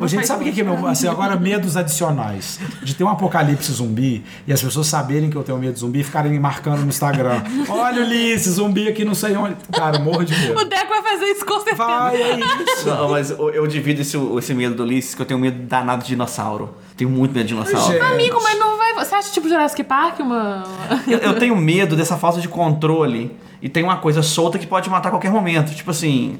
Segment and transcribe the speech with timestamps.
[0.00, 0.86] Ô, gente, sabe o que, que é meu.
[0.86, 2.58] Assim, agora, medos adicionais.
[2.82, 6.00] De ter um apocalipse zumbi e as pessoas saberem que eu tenho medo de zumbi
[6.00, 7.42] e ficarem me marcando no Instagram.
[7.68, 9.56] Olha, Ulisses, zumbi aqui não sei onde.
[9.70, 10.58] Cara, morro de medo.
[10.58, 11.76] O Deco vai fazer isso com certeza.
[11.76, 12.86] Vai, é isso.
[12.86, 16.02] Não, mas eu, eu divido esse, esse medo do Ulisses, que eu tenho medo danado
[16.02, 16.74] de dinossauro.
[16.96, 17.92] Tenho muito medo de dinossauro.
[17.92, 18.02] Gente.
[18.02, 18.94] Amigo, mas não vai.
[18.94, 20.64] Você acha tipo Jurassic Park uma.
[21.06, 24.88] Eu, eu tenho medo dessa falta de controle e tem uma coisa solta que pode
[24.88, 25.74] matar a qualquer momento.
[25.74, 26.38] Tipo assim.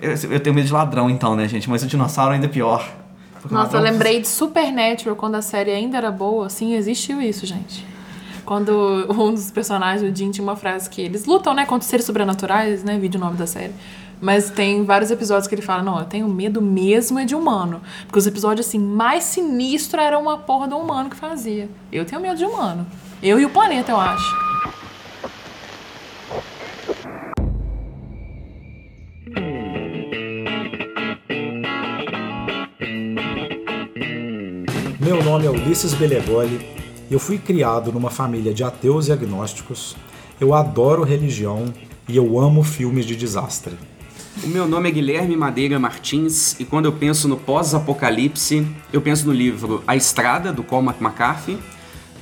[0.00, 1.68] Eu, eu tenho medo de ladrão, então, né, gente?
[1.68, 2.90] Mas o dinossauro ainda é pior.
[3.50, 6.46] Nossa, eu lembrei de Supernatural quando a série ainda era boa.
[6.46, 7.86] Assim, existiu isso, gente.
[8.44, 12.06] Quando um dos personagens, o Jim, tinha uma frase que eles lutam, né, contra seres
[12.06, 13.74] sobrenaturais, né, vídeo nome da série.
[14.20, 17.80] Mas tem vários episódios que ele fala, não, eu tenho medo mesmo é de humano.
[18.06, 21.68] Porque os episódios, assim, mais sinistros eram uma porra do humano que fazia.
[21.90, 22.86] Eu tenho medo de humano.
[23.22, 24.50] Eu e o planeta, eu acho.
[35.10, 36.64] Meu nome é Ulisses Belegoli.
[37.10, 39.96] Eu fui criado numa família de ateus e agnósticos.
[40.40, 41.74] Eu adoro religião
[42.08, 43.74] e eu amo filmes de desastre.
[44.44, 49.26] O meu nome é Guilherme Madeira Martins e quando eu penso no pós-apocalipse, eu penso
[49.26, 51.58] no livro A Estrada, do Cormac McCarthy,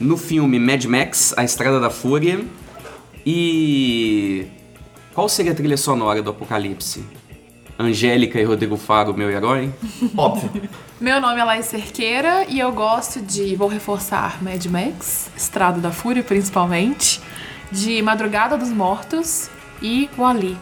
[0.00, 2.42] no filme Mad Max, A Estrada da Fúria
[3.26, 4.46] e...
[5.12, 7.04] Qual seria a trilha sonora do apocalipse?
[7.78, 9.72] Angélica e Rodrigo Faro, meu herói?
[10.16, 10.68] Óbvio.
[11.00, 15.92] Meu nome é Laís Cerqueira e eu gosto de, vou reforçar, Mad Max, Estrada da
[15.92, 17.20] Fúria principalmente,
[17.70, 19.48] de Madrugada dos Mortos
[19.80, 20.56] e Wally.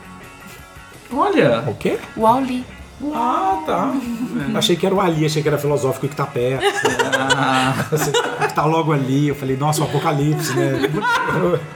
[1.10, 1.98] Olha, O quê?
[2.16, 2.64] Wally.
[3.14, 3.94] Ah, tá.
[4.54, 6.64] Achei que era o ali, achei que era filosófico que tá perto.
[7.92, 9.28] Assim, que tá logo ali.
[9.28, 10.72] Eu falei, nossa, o apocalipse, né?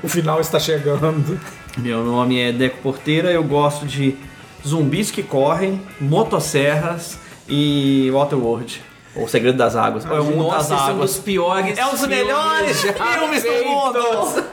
[0.03, 1.39] O final está chegando.
[1.77, 4.17] meu nome é Deco Porteira, eu gosto de
[4.67, 8.83] zumbis que correm, motosserras e Waterworld.
[9.17, 10.05] O Segredo das Águas.
[10.07, 11.11] Ou é o Mundo das esse é um Águas.
[11.15, 14.45] dos piores É um dos melhores filmes do mundo!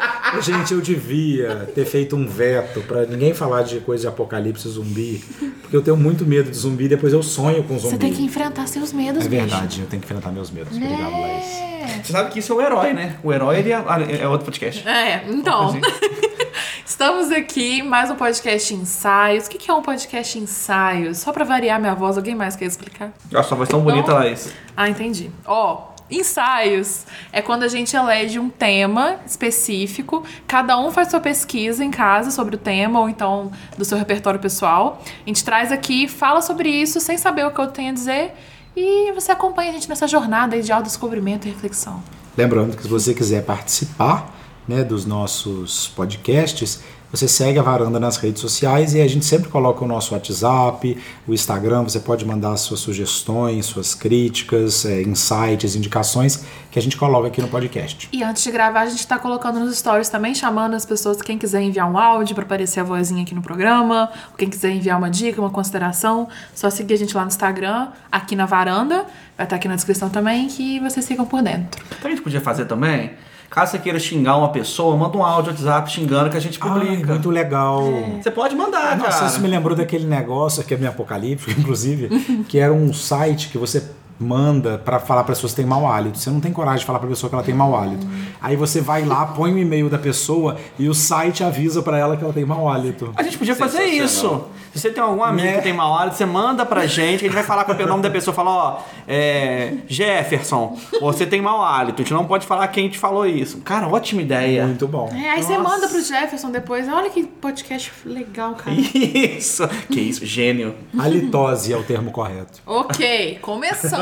[0.41, 5.23] Gente, eu devia ter feito um veto pra ninguém falar de coisa de apocalipse zumbi.
[5.62, 7.91] Porque eu tenho muito medo de zumbi, depois eu sonho com zumbi.
[7.94, 9.41] Você tem que enfrentar seus medos, É bicho.
[9.44, 10.75] verdade, eu tenho que enfrentar meus medos.
[10.75, 11.46] Obrigado, Laís.
[11.46, 12.01] É.
[12.03, 13.16] Você sabe que isso é o herói, né?
[13.23, 13.84] O herói ele é,
[14.22, 14.85] é outro podcast.
[14.88, 15.79] É, então.
[16.88, 19.46] Estamos aqui, mais um podcast ensaios.
[19.48, 21.18] O que é um podcast ensaios?
[21.18, 23.12] Só pra variar minha voz, alguém mais quer explicar?
[23.30, 24.20] Nossa, sua voz tão bonita, Não.
[24.20, 24.53] Laís.
[24.75, 25.30] Ah, entendi.
[25.46, 31.84] Ó, ensaios é quando a gente elege um tema específico, cada um faz sua pesquisa
[31.84, 35.03] em casa sobre o tema ou então do seu repertório pessoal.
[35.06, 38.34] A gente traz aqui, fala sobre isso sem saber o que eu tenho a dizer
[38.74, 42.02] e você acompanha a gente nessa jornada aí de autodescobrimento e reflexão.
[42.38, 44.37] Lembrando que se você quiser participar
[44.67, 49.47] né, dos nossos podcasts, você segue a Varanda nas redes sociais e a gente sempre
[49.47, 55.73] coloca o nosso WhatsApp, o Instagram, você pode mandar suas sugestões, suas críticas, é, insights,
[55.75, 58.09] indicações que a gente coloca aqui no podcast.
[58.11, 61.38] E antes de gravar, a gente tá colocando nos stories também, chamando as pessoas, quem
[61.38, 64.97] quiser enviar um áudio pra aparecer a vozinha aqui no programa, ou quem quiser enviar
[64.97, 69.05] uma dica, uma consideração, só seguir a gente lá no Instagram, aqui na varanda,
[69.38, 71.81] vai estar aqui na descrição também, que vocês ficam por dentro.
[71.84, 73.11] Sabe o que a gente podia fazer também?
[73.50, 76.69] Caso você queira xingar uma pessoa, manda um áudio WhatsApp xingando que a gente Ai,
[76.69, 77.08] publica.
[77.13, 77.84] muito legal.
[78.22, 79.25] Você pode mandar, Nossa, cara.
[79.28, 83.58] isso me lembrou daquele negócio que é meio apocalíptico, inclusive, que era um site que
[83.58, 83.84] você
[84.19, 86.17] manda pra falar pra pessoa que tem mau hálito.
[86.17, 88.05] Você não tem coragem de falar pra pessoa que ela tem mau hálito.
[88.41, 92.17] Aí você vai lá, põe o e-mail da pessoa e o site avisa pra ela
[92.17, 93.11] que ela tem mau hálito.
[93.16, 94.45] A gente podia fazer isso.
[94.73, 95.55] Se você tem algum amigo Né?
[95.57, 97.88] que tem mau hálito, você manda pra gente, que a gente vai falar com o
[97.88, 102.45] nome da pessoa, fala, ó, é, Jefferson, você tem mau hálito, a gente não pode
[102.45, 103.59] falar quem te falou isso.
[103.61, 104.66] Cara, ótima ideia.
[104.66, 105.09] Muito bom.
[105.13, 105.69] É, aí você Nossa.
[105.69, 108.75] manda pro Jefferson depois, olha que podcast legal, cara.
[108.78, 109.67] Isso.
[109.91, 110.75] Que isso, gênio.
[110.97, 112.61] Halitose é o termo correto.
[112.66, 113.39] Ok,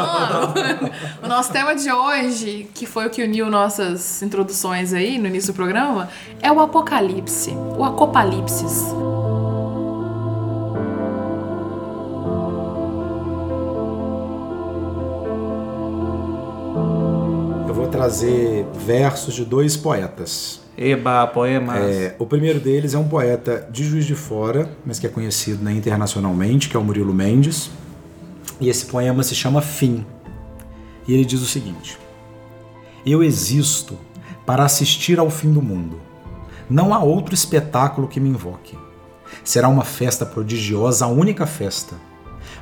[1.23, 5.53] o nosso tema de hoje, que foi o que uniu nossas introduções aí no início
[5.53, 6.09] do programa,
[6.41, 8.83] é o apocalipse, o acopalipsis.
[17.67, 20.65] Eu vou trazer versos de dois poetas.
[20.77, 21.77] Eba, poemas.
[21.77, 25.63] É, o primeiro deles é um poeta de Juiz de Fora, mas que é conhecido
[25.63, 27.69] né, internacionalmente, que é o Murilo Mendes.
[28.59, 30.05] E esse poema se chama Fim.
[31.07, 31.97] E ele diz o seguinte:
[33.05, 33.97] Eu existo
[34.45, 35.99] para assistir ao fim do mundo.
[36.69, 38.77] Não há outro espetáculo que me invoque.
[39.43, 41.95] Será uma festa prodigiosa, a única festa.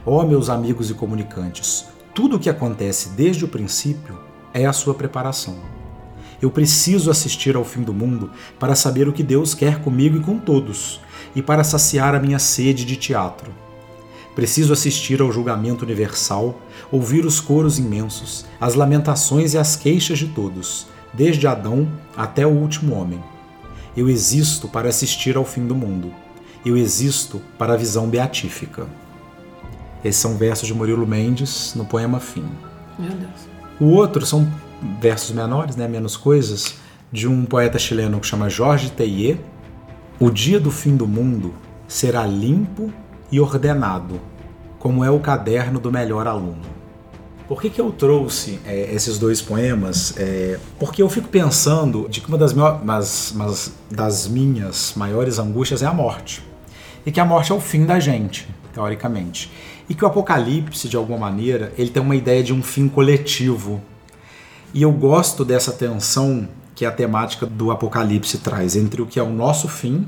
[0.06, 4.19] Ó meus amigos e comunicantes, tudo o que acontece desde o princípio
[4.54, 5.56] é a sua preparação.
[6.42, 8.30] Eu preciso assistir ao fim do mundo
[8.60, 11.00] para saber o que Deus quer comigo e com todos,
[11.34, 13.62] e para saciar a minha sede de teatro.
[14.35, 16.59] Preciso assistir ao julgamento universal,
[16.91, 21.88] ouvir os coros imensos, as lamentações e as queixas de todos, desde Adão
[22.18, 23.24] até o último homem.
[23.95, 26.12] Eu existo para assistir ao fim do mundo.
[26.65, 28.88] Eu existo para a visão beatífica.
[30.03, 32.45] Esses são versos de Murilo Mendes no poema Fim.
[32.97, 33.47] Meu Deus.
[33.80, 34.51] O outro são
[35.00, 36.75] versos menores, né, menos coisas,
[37.12, 39.39] de um poeta chileno que chama Jorge Teillet.
[40.19, 41.53] O dia do fim do mundo
[41.88, 42.91] será limpo
[43.33, 44.21] e ordenado,
[44.77, 46.62] como é o caderno do melhor aluno.
[47.47, 50.13] Por que, que eu trouxe é, esses dois poemas?
[50.18, 55.81] É, porque eu fico pensando de que uma das, mas- mas das minhas maiores angústias
[55.81, 56.44] é a morte.
[57.03, 59.51] E que a morte é o fim da gente, teoricamente.
[59.89, 63.81] E que o Apocalipse, de alguma maneira, ele tem uma ideia de um fim coletivo.
[64.75, 69.24] E eu gosto dessa tensão que a temática do Apocalipse traz entre o que é
[69.24, 70.06] o nosso fim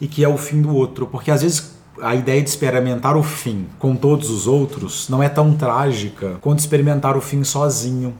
[0.00, 3.22] e que é o fim do outro, porque às vezes a ideia de experimentar o
[3.22, 8.14] fim com todos os outros não é tão trágica quanto experimentar o fim sozinho.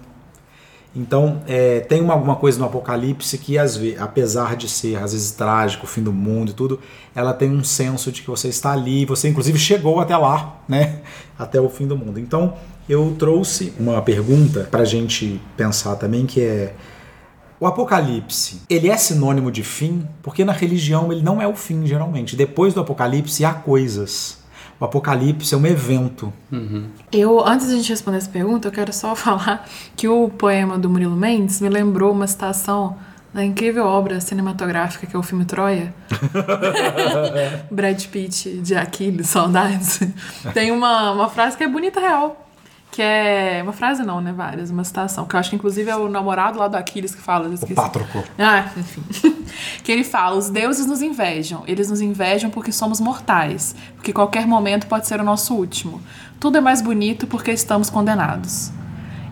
[0.97, 5.13] Então, é, tem uma, alguma coisa no Apocalipse que, às vezes, apesar de ser às
[5.13, 6.79] vezes trágico, o fim do mundo e tudo,
[7.15, 11.01] ela tem um senso de que você está ali, você inclusive chegou até lá, né?
[11.37, 12.21] Até o fim do mundo.
[12.21, 12.55] Então,
[12.89, 16.75] eu trouxe uma pergunta para a gente pensar também, que é
[17.61, 20.07] o Apocalipse, ele é sinônimo de fim?
[20.23, 22.37] Porque na religião ele não é o fim, geralmente.
[22.37, 24.43] Depois do Apocalipse há coisas.
[24.79, 26.33] O Apocalipse é um evento.
[27.13, 30.77] Eu, antes de a gente responder essa pergunta, eu quero só falar que o poema
[30.79, 32.97] do Murilo Mendes me lembrou uma citação
[33.33, 35.93] da incrível obra cinematográfica que é o filme Troia.
[37.71, 40.01] Brad Pitt de Aquiles, saudades.
[40.53, 42.44] Tem uma, uma frase que é bonita real.
[42.95, 43.59] Que é.
[43.61, 44.33] Uma frase não, né?
[44.33, 45.27] Várias, uma citação.
[45.27, 47.47] Que eu acho que inclusive é o namorado lá do Aquiles que fala.
[47.47, 47.75] eu esqueci.
[47.75, 48.23] Pátroco.
[48.39, 49.03] Ah, enfim.
[49.83, 51.65] que ele fala: os deuses nos invejam.
[51.67, 53.75] Eles nos invejam porque somos mortais.
[53.97, 56.01] Porque qualquer momento pode ser o nosso último.
[56.39, 58.71] Tudo é mais bonito porque estamos condenados.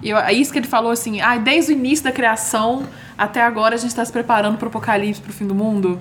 [0.03, 2.83] E é isso que ele falou assim: ah, desde o início da criação
[3.17, 6.01] até agora a gente está se preparando para o apocalipse, para o fim do mundo.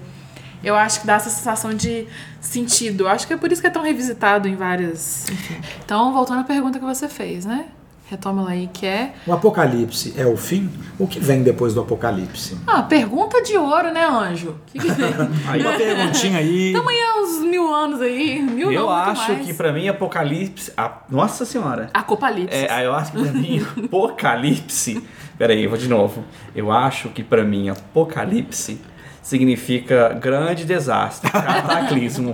[0.64, 2.08] Eu acho que dá essa sensação de
[2.40, 3.06] sentido.
[3.06, 5.30] Eu acho que é por isso que é tão revisitado em várias.
[5.30, 5.56] Enfim.
[5.84, 7.66] Então, voltando à pergunta que você fez, né?
[8.10, 9.14] Retoma ela aí, que é.
[9.26, 10.70] O Apocalipse é o fim?
[11.00, 12.58] O que vem depois do Apocalipse?
[12.68, 14.50] Ah, pergunta de ouro, né, anjo?
[14.50, 15.14] O que, que vem?
[15.62, 16.76] Uma perguntinha aí.
[16.76, 18.42] Aí há uns mil anos aí.
[18.42, 19.46] Mil Eu não, muito acho mais.
[19.46, 20.74] que pra mim Apocalipse.
[20.76, 21.90] a- Nossa senhora!
[21.94, 22.54] Acopalipse.
[22.54, 25.02] É, aí eu acho que pra mim Apocalipse.
[25.38, 26.26] Pera aí, eu vou de novo.
[26.54, 28.82] Eu acho que pra mim Apocalipse
[29.22, 32.34] significa grande desastre, cataclismo.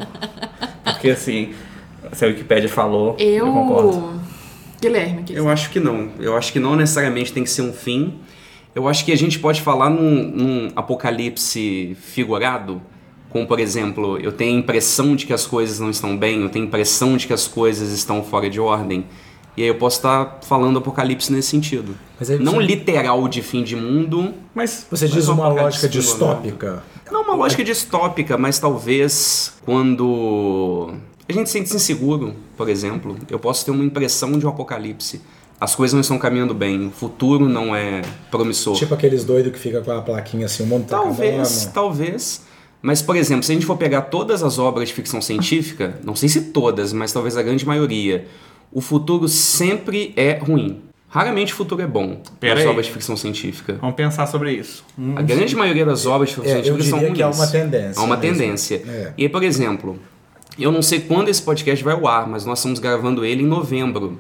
[0.83, 1.53] Porque assim,
[2.13, 3.53] se a Wikipédia falou, eu, eu.
[3.53, 4.21] concordo.
[4.79, 6.11] Guilherme, que Eu acho que não.
[6.19, 8.19] Eu acho que não necessariamente tem que ser um fim.
[8.75, 12.79] Eu acho que a gente pode falar num, num apocalipse figurado,
[13.29, 16.49] como por exemplo, eu tenho a impressão de que as coisas não estão bem, eu
[16.49, 19.05] tenho a impressão de que as coisas estão fora de ordem.
[19.57, 21.95] E aí eu posso estar falando apocalipse nesse sentido.
[22.19, 24.33] Mas não literal de fim de mundo.
[24.53, 25.99] Mas Você Mas diz o uma lógica figurado.
[25.99, 26.83] distópica.
[27.11, 30.91] Não uma lógica distópica, mas talvez quando
[31.27, 35.21] a gente se sente inseguro, por exemplo, eu posso ter uma impressão de um apocalipse.
[35.59, 38.75] As coisas não estão caminhando bem, o futuro não é promissor.
[38.75, 41.73] Tipo aqueles doidos que fica com a plaquinha assim, o mundo tá talvez, acabando.
[41.73, 42.41] talvez.
[42.79, 46.15] Mas, por exemplo, se a gente for pegar todas as obras de ficção científica, não
[46.15, 48.27] sei se todas, mas talvez a grande maioria,
[48.71, 50.81] o futuro sempre é ruim.
[51.09, 52.69] Raramente o futuro é bom Pera nas aí.
[52.69, 53.77] obras de ficção científica.
[53.79, 54.83] vamos pensar sobre isso.
[54.99, 57.17] Hum, A grande maioria das obras de ficção É, eu científica são diria ruins.
[57.17, 58.37] que há uma tendência Há uma mesmo.
[58.37, 58.75] tendência.
[58.85, 59.13] É.
[59.17, 59.97] E aí, por exemplo,
[60.59, 63.47] eu não sei quando esse podcast vai ao ar, mas nós estamos gravando ele em
[63.47, 64.19] novembro.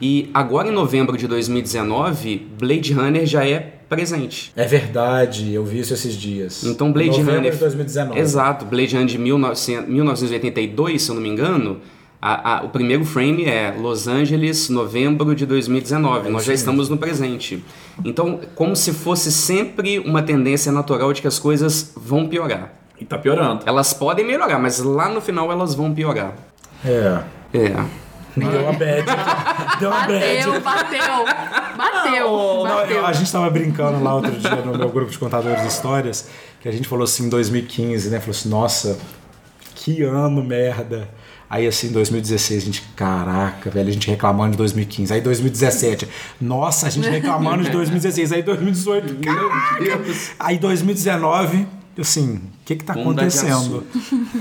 [0.00, 4.52] E agora em novembro de 2019, Blade Runner já é presente.
[4.56, 6.64] É verdade, eu vi isso esses dias.
[6.64, 7.52] Então Blade Novembro Runner.
[7.52, 8.18] de 2019.
[8.18, 11.78] Exato, Blade Runner de 1900 1982, se eu não me engano.
[12.22, 16.28] A- a- o primeiro frame é Los Angeles, novembro de 2019.
[16.28, 17.64] É Nós já estamos no presente.
[18.04, 22.72] Então, como se fosse sempre uma tendência natural de que as coisas vão piorar.
[23.00, 23.62] E tá piorando.
[23.66, 26.32] Elas podem melhorar, mas lá no final elas vão piorar.
[26.84, 27.20] É.
[27.52, 27.84] É.
[28.36, 29.04] Deu uma bad.
[29.80, 30.60] Deu uma Bateu, bad.
[30.60, 31.24] bateu.
[31.76, 32.28] Bateu.
[32.30, 32.96] Não, bateu.
[32.98, 36.28] eu- a gente tava brincando lá outro dia no meu grupo de contadores de histórias,
[36.60, 38.20] que a gente falou assim em 2015, né?
[38.20, 38.98] Falou assim, nossa,
[39.74, 41.08] que ano merda.
[41.52, 45.12] Aí assim, em 2016, a gente, caraca, velho, a gente reclamando de 2015.
[45.12, 46.08] Aí 2017,
[46.40, 48.32] nossa, a gente reclamando de 2016.
[48.32, 50.02] Aí 2018, caraca.
[50.40, 51.66] Aí 2019,
[51.98, 53.84] assim, o que que tá acontecendo?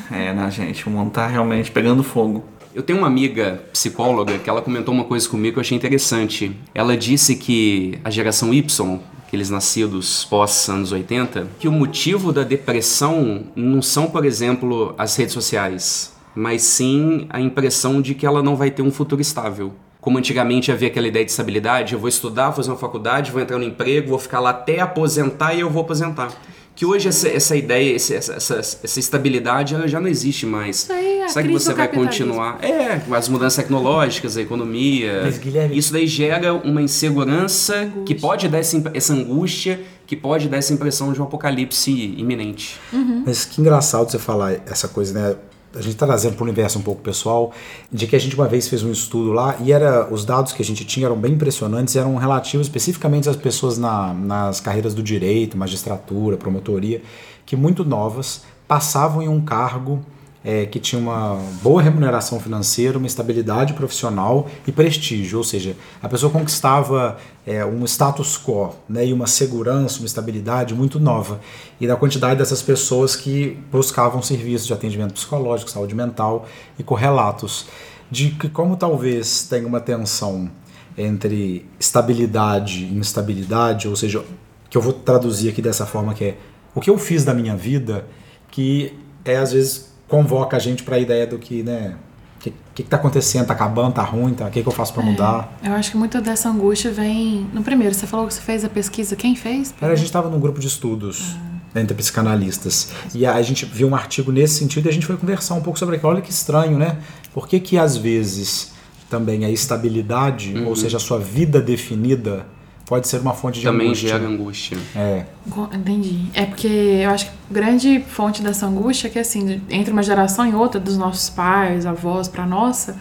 [0.10, 0.88] É, né, gente?
[0.88, 2.46] O mundo tá realmente pegando fogo.
[2.74, 6.56] Eu tenho uma amiga psicóloga que ela comentou uma coisa comigo que eu achei interessante.
[6.74, 12.44] Ela disse que a geração Y, aqueles nascidos pós anos 80, que o motivo da
[12.44, 16.21] depressão não são, por exemplo, as redes sociais.
[16.35, 19.73] Mas sim a impressão de que ela não vai ter um futuro estável.
[20.00, 23.39] Como antigamente havia aquela ideia de estabilidade, eu vou estudar, vou fazer uma faculdade, vou
[23.41, 26.31] entrar no emprego, vou ficar lá até aposentar e eu vou aposentar.
[26.73, 30.77] Que hoje essa, essa ideia, essa, essa, essa estabilidade ela já não existe mais.
[30.77, 32.63] Isso aí é a Será que você vai continuar?
[32.63, 35.21] É, as mudanças tecnológicas, a economia.
[35.23, 38.03] Mas, Guilherme- Isso daí gera uma insegurança Angústia.
[38.05, 42.79] que pode dar essa, essa angústia, que pode dar essa impressão de um apocalipse iminente.
[43.25, 45.35] Mas que engraçado você falar essa coisa, né?
[45.75, 47.51] A gente tá trazendo para o universo um pouco pessoal,
[47.92, 50.62] de que a gente uma vez fez um estudo lá e era os dados que
[50.62, 55.01] a gente tinha eram bem impressionantes, eram relativos especificamente às pessoas na- nas carreiras do
[55.01, 57.01] direito, magistratura, promotoria,
[57.46, 60.01] que muito novas passavam em um cargo
[60.43, 66.10] é, que tinha uma boa remuneração financeira, uma estabilidade profissional e prestígio, ou seja, a
[66.10, 71.39] pessoa conquistava é, um status quo né, e uma segurança, uma estabilidade muito nova.
[71.79, 77.67] E da quantidade dessas pessoas que buscavam serviços de atendimento psicológico, saúde mental e correlatos.
[78.10, 80.51] De que, como talvez tenha uma tensão
[80.98, 84.24] entre estabilidade e instabilidade, ou seja,
[84.69, 86.38] que eu vou traduzir aqui dessa forma que é
[86.74, 88.05] o que eu fiz da minha vida
[88.50, 88.93] que
[89.24, 91.96] é às vezes convoca a gente para a ideia do que, né,
[92.36, 94.74] o que, que, que tá acontecendo, tá acabando, tá ruim, tá, o que, que eu
[94.74, 95.58] faço para mudar?
[95.63, 97.48] Eu acho que muito dessa angústia vem.
[97.53, 99.15] No primeiro, você falou que você fez a pesquisa.
[99.15, 99.74] Quem fez?
[99.82, 101.38] Era, a gente estava num grupo de estudos
[101.74, 105.15] né, entre psicanalistas e a gente viu um artigo nesse sentido e a gente foi
[105.15, 106.12] conversar um pouco sobre aquilo.
[106.12, 106.98] Olha que estranho, né?
[107.34, 108.74] Por que que às vezes
[109.10, 112.46] também a estabilidade, ou seja, a sua vida definida,
[112.91, 114.10] pode ser uma fonte de Também angústia?
[114.10, 114.77] gera angústia.
[114.93, 115.25] É.
[115.74, 116.25] Entendi.
[116.33, 120.03] É porque eu acho que a grande fonte dessa angústia é que, assim, entre uma
[120.03, 123.00] geração e outra, dos nossos pais, avós, pra nossa,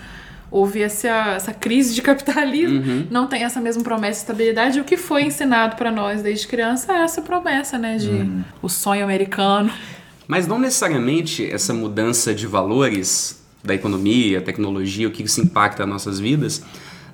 [0.49, 3.05] houve essa, essa crise de capitalismo.
[3.11, 4.79] Não tem essa mesma promessa de estabilidade.
[4.79, 7.97] E o que foi ensinado pra nós desde criança é essa promessa, né?
[7.97, 8.31] De
[8.63, 9.73] o sonho americano.
[10.29, 15.95] Mas não necessariamente essa mudança de valores da economia, tecnologia, o que isso impacta nas
[16.05, 16.63] nossas vidas,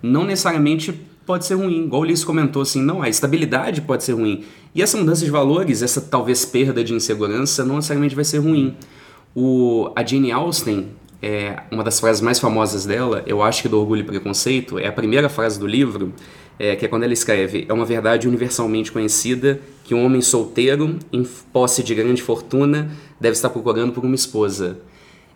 [0.03, 1.85] não necessariamente pode ser ruim.
[1.85, 4.45] Igual o Ulisses comentou assim, não, a estabilidade pode ser ruim.
[4.75, 8.77] E essa mudança de valores, essa talvez perda de insegurança, não necessariamente vai ser ruim.
[9.35, 10.89] O, a Jane Austen,
[11.21, 14.87] é, uma das frases mais famosas dela, eu acho que do Orgulho e Preconceito, é
[14.87, 16.13] a primeira frase do livro,
[16.59, 20.99] é, que é quando ela escreve: É uma verdade universalmente conhecida que um homem solteiro,
[21.13, 22.91] em posse de grande fortuna,
[23.21, 24.79] deve estar procurando por uma esposa.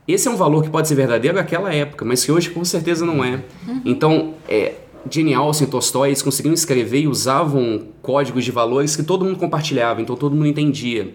[0.08, 3.04] Esse é um valor que pode ser verdadeiro naquela época, mas que hoje com certeza
[3.04, 3.44] não é.
[3.84, 4.74] Então, é,
[5.08, 9.38] Jane Austen e Tolstói eles conseguiam escrever e usavam códigos de valores que todo mundo
[9.38, 11.14] compartilhava, então todo mundo entendia.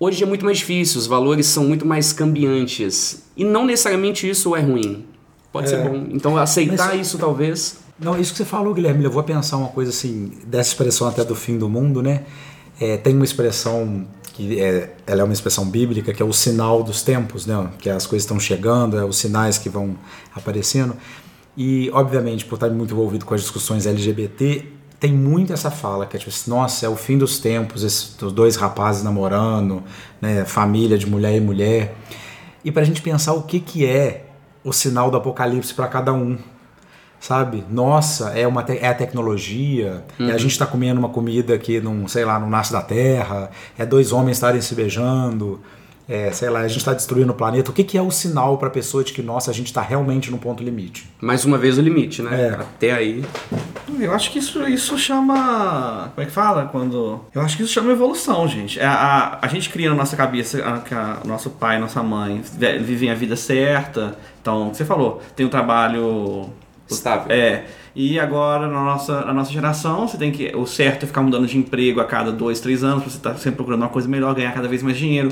[0.00, 3.24] Hoje é muito mais difícil, os valores são muito mais cambiantes.
[3.36, 5.04] E não necessariamente isso é ruim.
[5.52, 6.06] Pode ser bom.
[6.10, 7.78] Então aceitar Mas- isso talvez.
[7.98, 11.24] Não, isso que você falou, Guilherme, eu vou pensar uma coisa assim, dessa expressão até
[11.24, 12.22] do fim do mundo, né?
[12.80, 16.84] É, tem uma expressão que é, ela é uma expressão bíblica, que é o sinal
[16.84, 17.68] dos tempos, né?
[17.80, 19.96] Que as coisas estão chegando, é os sinais que vão
[20.32, 20.94] aparecendo.
[21.60, 24.64] E, obviamente, por estar muito envolvido com as discussões LGBT,
[25.00, 28.14] tem muito essa fala, que é tipo assim, nossa, é o fim dos tempos, esses
[28.32, 29.82] dois rapazes namorando,
[30.22, 30.44] né?
[30.44, 31.96] Família de mulher e mulher.
[32.64, 34.26] E pra gente pensar o que, que é
[34.62, 36.38] o sinal do apocalipse para cada um
[37.20, 37.64] sabe?
[37.68, 42.06] Nossa, é uma é a tecnologia, é a gente tá comendo uma comida que não,
[42.06, 45.60] sei lá, não nasce da terra, é dois homens estarem se beijando,
[46.08, 47.70] é, sei lá, a gente está destruindo o planeta.
[47.70, 49.82] O que, que é o sinal para a pessoa de que, nossa, a gente está
[49.82, 51.08] realmente no ponto limite?
[51.20, 52.48] Mais uma vez o limite, né?
[52.48, 52.54] É.
[52.54, 53.22] Até aí.
[54.00, 56.10] Eu acho que isso, isso chama.
[56.14, 56.66] Como é que fala?
[56.66, 57.20] Quando.
[57.34, 58.78] Eu acho que isso chama evolução, gente.
[58.80, 62.02] É A, a, a gente cria na nossa cabeça a- que a- nosso pai, nossa
[62.02, 64.16] mãe ve- vivem a vida certa.
[64.40, 66.48] Então, você falou, tem um trabalho.
[66.88, 67.26] Estável.
[67.30, 67.64] É.
[67.94, 70.54] E agora, na nossa, na nossa geração, você tem que.
[70.56, 73.34] O certo é ficar mudando de emprego a cada dois, três anos, pra você estar
[73.36, 75.30] sempre procurando uma coisa melhor, ganhar cada vez mais dinheiro.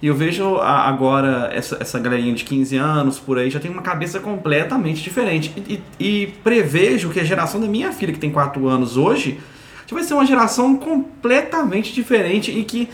[0.00, 3.70] E eu vejo a- agora essa, essa galerinha de 15 anos por aí já tem
[3.70, 5.52] uma cabeça completamente diferente.
[5.56, 9.40] E, e- e prevejo que a geração da minha filha, que tem 4 anos hoje,
[9.86, 12.88] já vai ser uma geração completamente diferente e que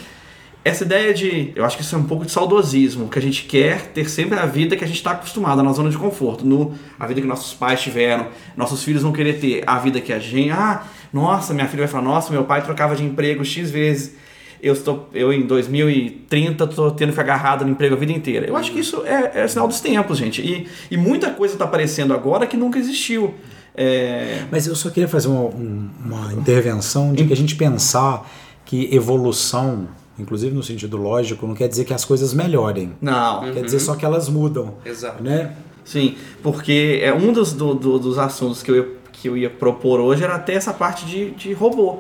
[0.64, 1.52] essa ideia de.
[1.54, 4.38] Eu acho que isso é um pouco de saudosismo, que a gente quer ter sempre
[4.38, 7.26] a vida que a gente está acostumado, na zona de conforto, no, a vida que
[7.26, 8.28] nossos pais tiveram.
[8.56, 10.50] Nossos filhos vão querer ter a vida que a gente.
[10.50, 10.82] Ah,
[11.12, 14.14] nossa, minha filha vai falar: nossa, meu pai trocava de emprego X vezes.
[14.62, 18.46] Eu, estou, eu em 2030 estou tendo que ficar agarrado no emprego a vida inteira.
[18.46, 20.40] Eu acho que isso é, é sinal dos tempos, gente.
[20.42, 23.34] E, e muita coisa está aparecendo agora que nunca existiu.
[23.76, 28.28] É, Mas eu só queria fazer uma, um- uma intervenção de que a gente pensar
[28.64, 32.92] que evolução, inclusive no sentido lógico, não quer dizer que as coisas melhorem.
[33.00, 34.74] não, Quer dizer só que elas mudam.
[34.86, 35.22] Exato.
[35.22, 35.52] Né?
[35.84, 39.50] Sim, porque é um dos, do- do- dos assuntos que eu, ia, que eu ia
[39.50, 41.98] propor hoje era até essa parte de, de robô.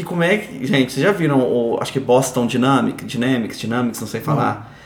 [0.00, 0.66] Que como é que.
[0.66, 1.78] Gente, vocês já viram o.
[1.80, 4.64] Acho que Boston Dynamic, Dynamics, Dynamics, não sei falar.
[4.64, 4.80] Que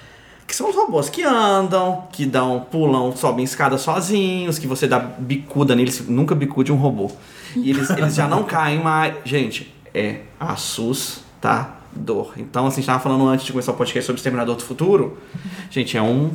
[0.47, 4.99] que são os robôs que andam, que dão, pulam, sobem escada sozinhos, que você dá
[4.99, 7.11] bicuda neles, nunca bicude um robô.
[7.57, 9.15] E eles, eles já não caem mais.
[9.25, 12.33] Gente, é assustador.
[12.37, 14.63] Então, assim, a gente tava falando antes de começar o podcast sobre o Exterminador do
[14.63, 15.19] Futuro.
[15.71, 16.31] Gente, é um,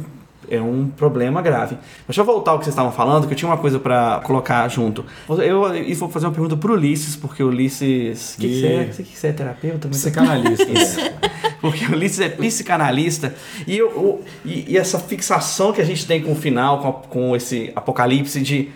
[0.49, 1.75] é um problema grave.
[1.75, 4.21] Mas deixa eu voltar ao que vocês estavam falando, que eu tinha uma coisa pra
[4.23, 5.05] colocar junto.
[5.29, 8.35] Eu, eu vou fazer uma pergunta pro Ulisses, porque o Ulisses.
[8.35, 8.85] O que, que você é?
[8.91, 9.87] Você, que você é terapeuta?
[9.89, 10.65] Psicanalista.
[11.61, 13.35] Porque o Ulisses é psicanalista
[13.67, 16.91] e, eu- o- e, e essa fixação que a gente tem com o final, com,
[17.09, 18.69] com esse apocalipse de.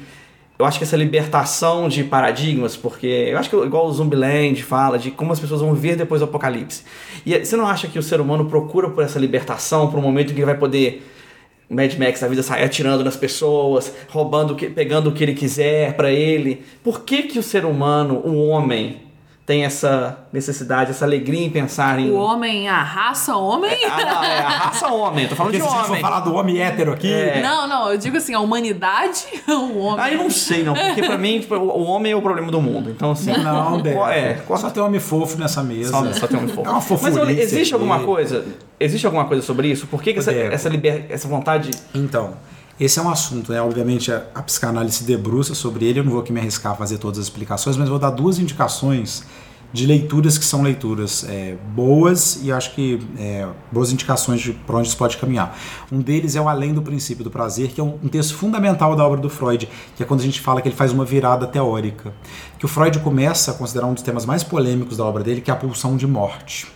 [0.59, 4.99] Eu acho que essa libertação de paradigmas, porque eu acho que igual o Zumbiland fala,
[4.99, 6.83] de como as pessoas vão viver depois do apocalipse.
[7.25, 10.31] E você não acha que o ser humano procura por essa libertação, por um momento
[10.31, 11.09] em que ele vai poder
[11.73, 16.11] Mad Max da vida sair atirando nas pessoas, roubando, pegando o que ele quiser pra
[16.11, 16.63] ele.
[16.83, 19.01] Por que que o ser humano, o homem,
[19.45, 22.09] tem essa necessidade, essa alegria em pensar em...
[22.11, 23.77] O homem, a raça homem?
[23.85, 26.01] Ah, não, é a raça homem, tô falando Porque de se a homem.
[26.01, 27.41] falar do homem hétero aqui, É.
[27.41, 30.05] Não, não, eu digo assim, a humanidade, o homem.
[30.05, 32.61] Ah, eu não sei não, porque pra mim tipo, o homem é o problema do
[32.61, 32.89] mundo.
[32.89, 34.15] Então assim, não, Débora.
[34.15, 35.91] é, Só tem homem fofo nessa mesa.
[35.91, 36.65] Só, só tem um fogo.
[36.65, 38.45] É uma Mas fofurice olha, existe alguma coisa?
[38.79, 39.87] Existe alguma coisa sobre isso?
[39.87, 41.71] Por que, que essa, essa, liber, essa vontade.
[41.93, 42.35] Então,
[42.79, 43.61] esse é um assunto, né?
[43.61, 46.75] Obviamente a, a psicanálise se debruça sobre ele, eu não vou aqui me arriscar a
[46.75, 49.23] fazer todas as explicações, mas vou dar duas indicações
[49.71, 54.77] de leituras que são leituras é, boas e acho que é, boas indicações de para
[54.77, 55.57] onde isso pode caminhar.
[55.91, 58.95] Um deles é o Além do Princípio do Prazer, que é um, um texto fundamental
[58.95, 61.47] da obra do Freud, que é quando a gente fala que ele faz uma virada
[61.47, 62.13] teórica.
[62.59, 65.49] Que o Freud começa a considerar um dos temas mais polêmicos da obra dele, que
[65.49, 66.67] é a pulsão de morte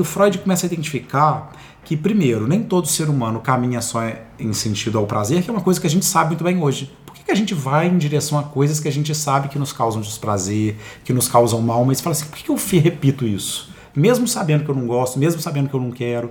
[0.00, 1.52] que o Freud começa a identificar
[1.84, 4.00] que, primeiro, nem todo ser humano caminha só
[4.38, 6.90] em sentido ao prazer, que é uma coisa que a gente sabe muito bem hoje.
[7.06, 9.58] Por que, que a gente vai em direção a coisas que a gente sabe que
[9.58, 13.26] nos causam desprazer, que nos causam mal, mas fala assim, por que, que eu repito
[13.26, 13.69] isso?
[13.94, 16.30] Mesmo sabendo que eu não gosto, mesmo sabendo que eu não quero.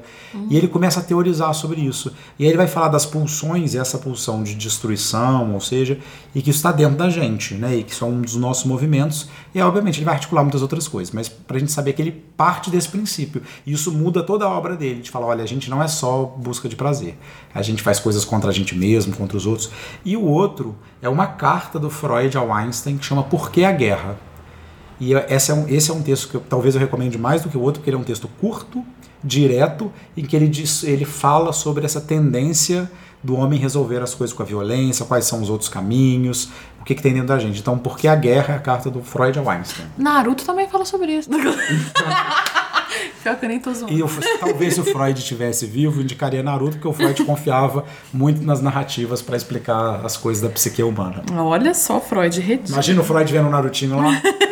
[0.49, 2.13] E ele começa a teorizar sobre isso.
[2.37, 5.99] E aí ele vai falar das pulsões, essa pulsão de destruição, ou seja,
[6.33, 7.77] e que isso está dentro da gente, né?
[7.77, 9.29] E que isso é um dos nossos movimentos.
[9.53, 12.69] E obviamente ele vai articular muitas outras coisas, mas pra gente saber que ele parte
[12.69, 13.41] desse princípio.
[13.65, 16.23] E isso muda toda a obra dele, de falar, olha, a gente não é só
[16.23, 17.17] busca de prazer.
[17.53, 19.69] A gente faz coisas contra a gente mesmo, contra os outros.
[20.05, 23.71] E o outro é uma carta do Freud ao Einstein que chama Por que a
[23.71, 24.28] Guerra?
[24.99, 27.49] E esse é, um, esse é um texto que eu- talvez eu recomende mais do
[27.49, 28.83] que o outro, porque ele é um texto curto,
[29.23, 32.89] direto, em que ele, diz, ele fala sobre essa tendência
[33.21, 36.95] do homem resolver as coisas com a violência, quais são os outros caminhos, o que,
[36.95, 37.59] que tem dentro da gente.
[37.59, 39.85] Então, por que a guerra é a carta do Freud ao Einstein?
[39.97, 41.29] Naruto também fala sobre isso.
[43.23, 43.93] Pior que eu nem tô zoando.
[43.93, 44.09] E eu,
[44.39, 47.83] talvez se o Freud tivesse vivo, indicaria Naruto, porque o Freud confiava
[48.13, 51.21] muito nas narrativas para explicar as coisas da psique humana.
[51.37, 52.69] Olha só, Freud redime.
[52.69, 54.21] Imagina o Freud vendo o Narutinho lá.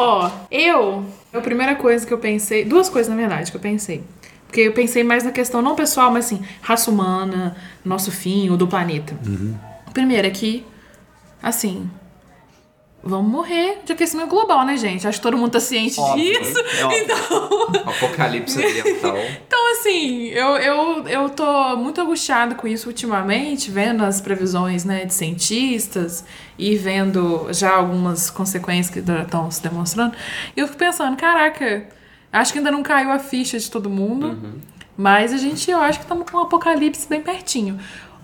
[0.00, 1.04] Ó, eu.
[1.30, 2.64] A primeira coisa que eu pensei.
[2.64, 4.02] Duas coisas, na verdade, que eu pensei.
[4.46, 8.56] Porque eu pensei mais na questão não pessoal, mas assim, raça humana, nosso fim, o
[8.56, 9.14] do planeta.
[9.92, 10.64] Primeiro é que,
[11.42, 11.88] assim.
[13.02, 15.06] Vamos morrer de aquecimento global, né, gente?
[15.08, 16.58] Acho que todo mundo tá ciente Óbvio, disso.
[16.60, 17.02] é.
[17.02, 17.82] Então.
[17.86, 19.16] Apocalipse ambiental.
[19.50, 25.04] Então, assim, eu, eu, eu tô muito angustiada com isso ultimamente, vendo as previsões né,
[25.04, 26.24] de cientistas
[26.58, 30.14] e vendo já algumas consequências que estão se demonstrando.
[30.56, 31.86] E eu fico pensando, caraca,
[32.32, 34.38] acho que ainda não caiu a ficha de todo mundo,
[34.96, 37.78] mas a gente, eu acho que estamos com um apocalipse bem pertinho.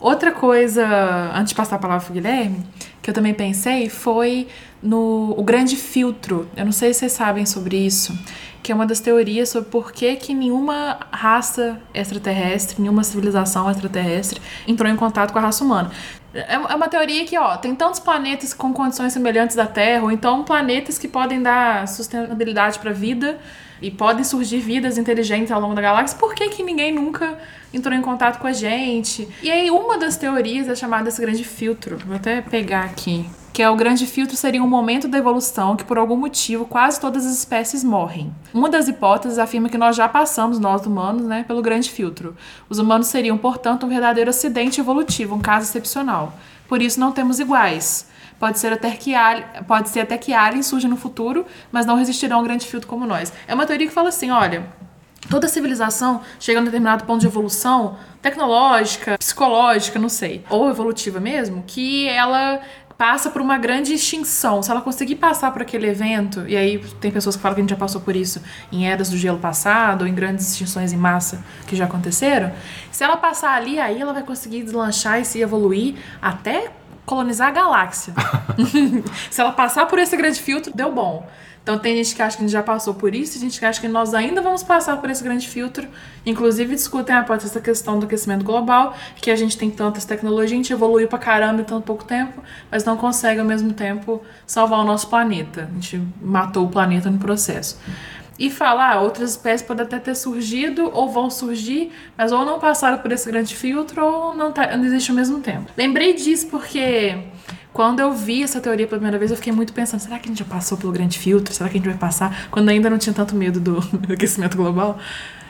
[0.07, 0.87] Outra coisa,
[1.35, 2.65] antes de passar a palavra pro Guilherme,
[3.03, 4.47] que eu também pensei foi
[4.81, 6.49] no o grande filtro.
[6.57, 8.17] Eu não sei se vocês sabem sobre isso,
[8.63, 14.41] que é uma das teorias sobre por que, que nenhuma raça extraterrestre, nenhuma civilização extraterrestre
[14.69, 15.91] entrou em contato com a raça humana.
[16.33, 20.13] É é uma teoria que, ó, tem tantos planetas com condições semelhantes da Terra, ou
[20.13, 23.41] então planetas que podem dar sustentabilidade para a vida
[23.81, 27.39] e podem surgir vidas inteligentes ao longo da galáxia, por que, que ninguém nunca
[27.73, 29.29] entrou em contato com a gente?
[29.43, 31.99] E aí, uma das teorias é chamada esse grande filtro.
[32.07, 33.27] Vou até pegar aqui.
[33.53, 37.01] Que é o grande filtro seria um momento da evolução que, por algum motivo, quase
[37.01, 38.31] todas as espécies morrem.
[38.53, 42.37] Uma das hipóteses afirma que nós já passamos, nós humanos, né, pelo grande filtro.
[42.69, 46.35] Os humanos seriam, portanto, um verdadeiro acidente evolutivo, um caso excepcional.
[46.69, 48.07] Por isso, não temos iguais.
[48.39, 49.13] Pode ser, até que,
[49.67, 52.89] pode ser até que aliens surjam no futuro, mas não resistirão a um grande filtro
[52.89, 53.33] como nós.
[53.49, 54.67] É uma teoria que fala assim, olha,
[55.31, 61.19] toda civilização chega a um determinado ponto de evolução tecnológica, psicológica, não sei, ou evolutiva
[61.19, 62.61] mesmo, que ela
[62.99, 64.63] passa por uma grande extinção.
[64.63, 67.65] Se ela conseguir passar por aquele evento, e aí tem pessoas que falam que a
[67.65, 70.97] gente já passou por isso em eras do gelo passado, ou em grandes extinções em
[70.97, 72.53] massa que já aconteceram,
[72.91, 76.71] se ela passar ali, aí ela vai conseguir deslanchar e se evoluir até
[77.07, 78.13] colonizar a galáxia.
[79.31, 81.27] Se ela passar por esse grande filtro, deu bom.
[81.67, 83.65] Então tem gente que acha que a gente já passou por isso, e gente que
[83.65, 85.89] acha que nós ainda vamos passar por esse grande filtro.
[86.25, 90.53] Inclusive discutem a parte dessa questão do aquecimento global, que a gente tem tantas tecnologias,
[90.53, 92.41] a gente evoluiu pra caramba em tão pouco tempo,
[92.71, 95.69] mas não consegue ao mesmo tempo salvar o nosso planeta.
[95.69, 97.81] A gente matou o planeta no processo.
[98.39, 102.59] E falar, ah, outras espécies podem até ter surgido ou vão surgir, mas ou não
[102.59, 105.71] passaram por esse grande filtro ou não, tá, não existe ao mesmo tempo.
[105.77, 107.17] Lembrei disso porque
[107.77, 110.29] quando eu vi essa teoria pela primeira vez, eu fiquei muito pensando: será que a
[110.29, 111.53] gente já passou pelo grande filtro?
[111.53, 112.49] Será que a gente vai passar?
[112.51, 114.99] Quando ainda não tinha tanto medo do, do aquecimento global.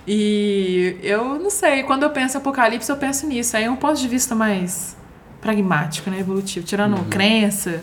[0.08, 3.56] E eu não sei, quando eu penso em apocalipse, eu penso nisso.
[3.56, 4.96] Aí é um ponto de vista mais
[5.40, 6.18] pragmático, né?
[6.18, 7.82] Evolutivo, tirando crença.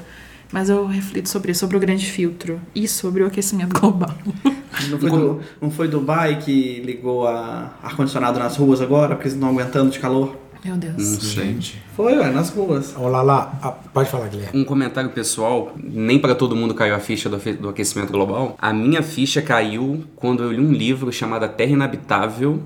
[0.53, 4.13] Mas eu reflito sobre isso, sobre o grande filtro e sobre o aquecimento global.
[4.89, 9.39] Não foi, do, não foi Dubai que ligou a ar-condicionado nas ruas agora, porque eles
[9.39, 10.35] não aguentando de calor?
[10.65, 10.95] Meu Deus.
[10.97, 11.43] Não sei.
[11.45, 11.81] Gente.
[11.95, 12.93] Foi, ué, nas ruas.
[12.97, 13.53] Olá lá.
[13.61, 14.59] Ah, pode falar, Guilherme.
[14.59, 18.57] Um comentário pessoal, nem para todo mundo caiu a ficha do, do aquecimento global.
[18.59, 22.59] A minha ficha caiu quando eu li um livro chamado A Terra Inabitável,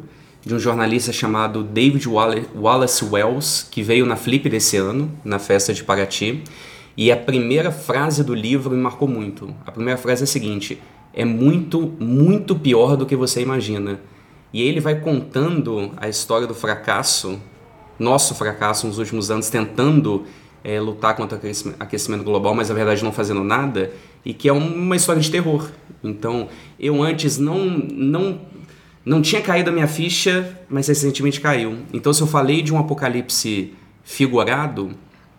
[0.46, 5.40] de um jornalista chamado David Walla- Wallace Wells, que veio na Flip desse ano, na
[5.40, 6.42] festa de Paraty.
[6.98, 9.54] E a primeira frase do livro me marcou muito.
[9.66, 10.82] A primeira frase é a seguinte:
[11.14, 14.02] é muito, muito pior do que você imagina.
[14.52, 17.40] E ele vai contando a história do fracasso
[18.00, 20.26] nosso fracasso nos últimos anos tentando
[20.64, 23.92] eh, lutar contra o aquecimento- aquecimento global, mas na verdade não fazendo nada,
[24.24, 25.70] e que é uma história de terror.
[26.04, 26.48] Então,
[26.80, 28.42] eu antes não não
[29.04, 31.78] não tinha caído a minha ficha, mas recentemente caiu.
[31.94, 34.92] Então, se eu falei de um apocalipse figurado,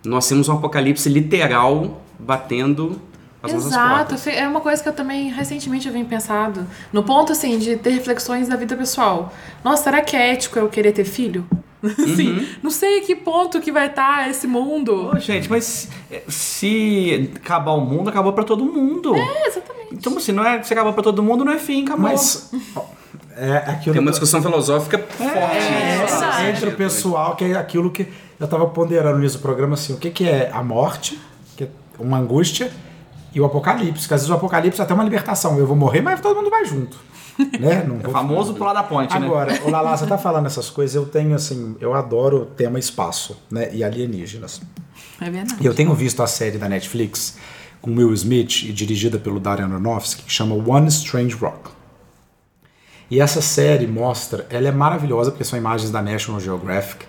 [0.05, 3.01] nós temos um apocalipse literal batendo
[3.43, 4.27] as nossas Exato, portas.
[4.27, 6.67] é uma coisa que eu também recentemente eu venho pensado.
[6.93, 9.33] No ponto, assim, de ter reflexões da vida pessoal.
[9.63, 11.47] Nossa, será que é ético eu querer ter filho?
[11.81, 12.47] Assim, Uhum.
[12.65, 15.11] não sei que ponto que vai estar esse mundo.
[15.15, 15.89] Ô, gente, mas
[16.27, 19.15] se acabar o mundo, acabou pra todo mundo.
[19.15, 19.95] É, exatamente.
[19.95, 22.03] Então, assim, não é, se acabar pra todo mundo, não é fim, acabou.
[22.11, 22.51] Mas
[23.39, 25.37] é aquilo Tem uma que- discussão filosófica forte.
[25.37, 26.43] É, nesse verdade.
[26.43, 26.75] entre sentido.
[26.75, 28.07] o pessoal, que é aquilo que
[28.39, 31.19] eu tava ponderando nesse programa, assim, o que, que é a morte,
[31.57, 32.71] que é uma angústia,
[33.35, 35.59] e o apocalipse, que às vezes o apocalipse é até uma libertação.
[35.59, 36.97] Eu vou morrer, mas todo mundo vai junto.
[37.61, 37.85] Né?
[37.87, 39.25] Não É famoso pular da ponte, né?
[39.25, 42.81] Agora, o Lala, você tá falando essas coisas, eu tenho assim, eu adoro o tema
[42.81, 43.69] espaço, né?
[43.73, 44.61] E alienígenas.
[45.21, 45.57] É verdade.
[45.61, 47.37] E eu tenho visto a série da Netflix
[47.81, 51.71] com Will Smith e dirigida pelo Darren Aronofsky, que chama One Strange Rock.
[53.11, 57.07] E essa série mostra, ela é maravilhosa porque são imagens da National Geographic,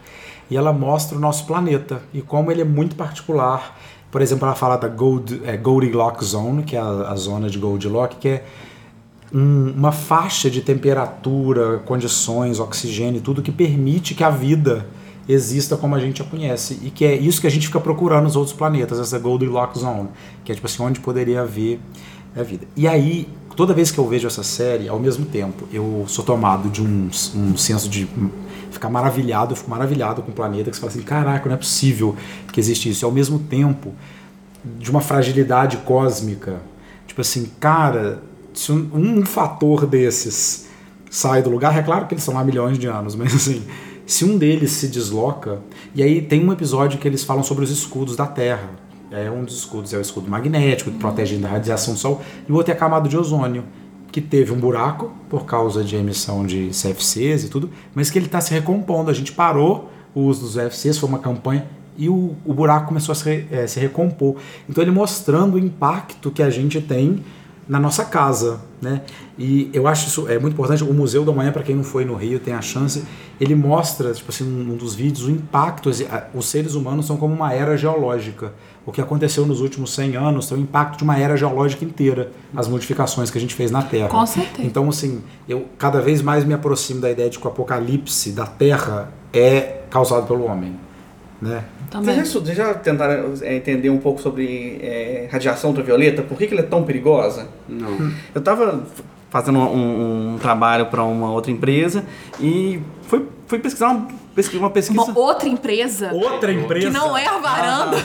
[0.50, 3.78] e ela mostra o nosso planeta e como ele é muito particular.
[4.10, 7.60] Por exemplo, ela fala da Gold, é, Goldilocks Zone, que é a, a zona de
[7.60, 8.44] Goldilocks, que é
[9.32, 14.88] um- uma faixa de temperatura, condições, oxigênio, tudo que permite que a vida
[15.28, 16.80] exista como a gente a conhece.
[16.82, 20.10] E que é isso que a gente fica procurando nos outros planetas, essa Goldilocks Zone,
[20.44, 21.80] que é tipo assim, onde poderia haver
[22.36, 22.66] a vida.
[22.76, 23.30] E aí,
[23.60, 27.10] toda vez que eu vejo essa série, ao mesmo tempo, eu sou tomado de um,
[27.36, 28.08] um senso de
[28.72, 31.58] ficar maravilhado, eu fico maravilhado com o planeta, que você fala assim, caraca, não é
[31.58, 32.16] possível
[32.54, 33.04] que existe isso.
[33.04, 33.94] E ao mesmo tempo,
[34.64, 36.62] de uma fragilidade cósmica.
[37.06, 40.70] Tipo assim, cara, se um, um fator desses
[41.12, 43.62] sai do lugar, é claro que eles são lá milhões de anos, mas assim,
[44.06, 45.60] se um deles se desloca,
[45.94, 48.70] e aí tem um episódio que eles falam sobre os escudos da Terra.
[49.12, 52.52] É um dos escudos é o escudo magnético, que protege da radiação do Sol, e
[52.52, 53.64] o outro é a camada de ozônio,
[54.12, 58.26] que teve um buraco por causa de emissão de CFCs e tudo, mas que ele
[58.26, 59.10] está se recompondo.
[59.10, 61.66] A gente parou o uso dos CFCs, foi uma campanha
[61.98, 64.38] e o, o buraco começou a se, eh, se recompor.
[64.68, 67.24] Então ele mostrando o impacto que a gente tem
[67.68, 69.02] na nossa casa, né?
[69.38, 70.84] E eu acho isso é muito importante.
[70.84, 73.04] O Museu da Manhã, para quem não foi no Rio, tem a chance.
[73.40, 75.90] Ele mostra, tipo assim, num dos vídeos, o impacto.
[76.34, 78.52] Os seres humanos são como uma era geológica.
[78.86, 82.32] O que aconteceu nos últimos 100 anos tem o impacto de uma era geológica inteira,
[82.56, 84.10] as modificações que a gente fez na Terra.
[84.10, 84.68] Com certeza.
[84.68, 88.46] Então, assim, eu cada vez mais me aproximo da ideia de que o apocalipse da
[88.46, 90.76] Terra é causado pelo homem,
[91.42, 91.64] né?
[91.78, 92.16] Vocês Também.
[92.16, 96.22] já, estu- vocês já tentaram é, entender um pouco sobre é, radiação ultravioleta?
[96.24, 97.48] Por que, que ela é tão perigosa?
[97.68, 98.12] Não.
[98.34, 98.84] Eu estava
[99.30, 102.06] fazendo um, um trabalho para uma outra empresa
[102.40, 105.02] e fui, fui pesquisar uma, pesqui- uma pesquisa.
[105.04, 106.88] Uma outra empresa Outra empresa.
[106.88, 107.98] que não é a varanda.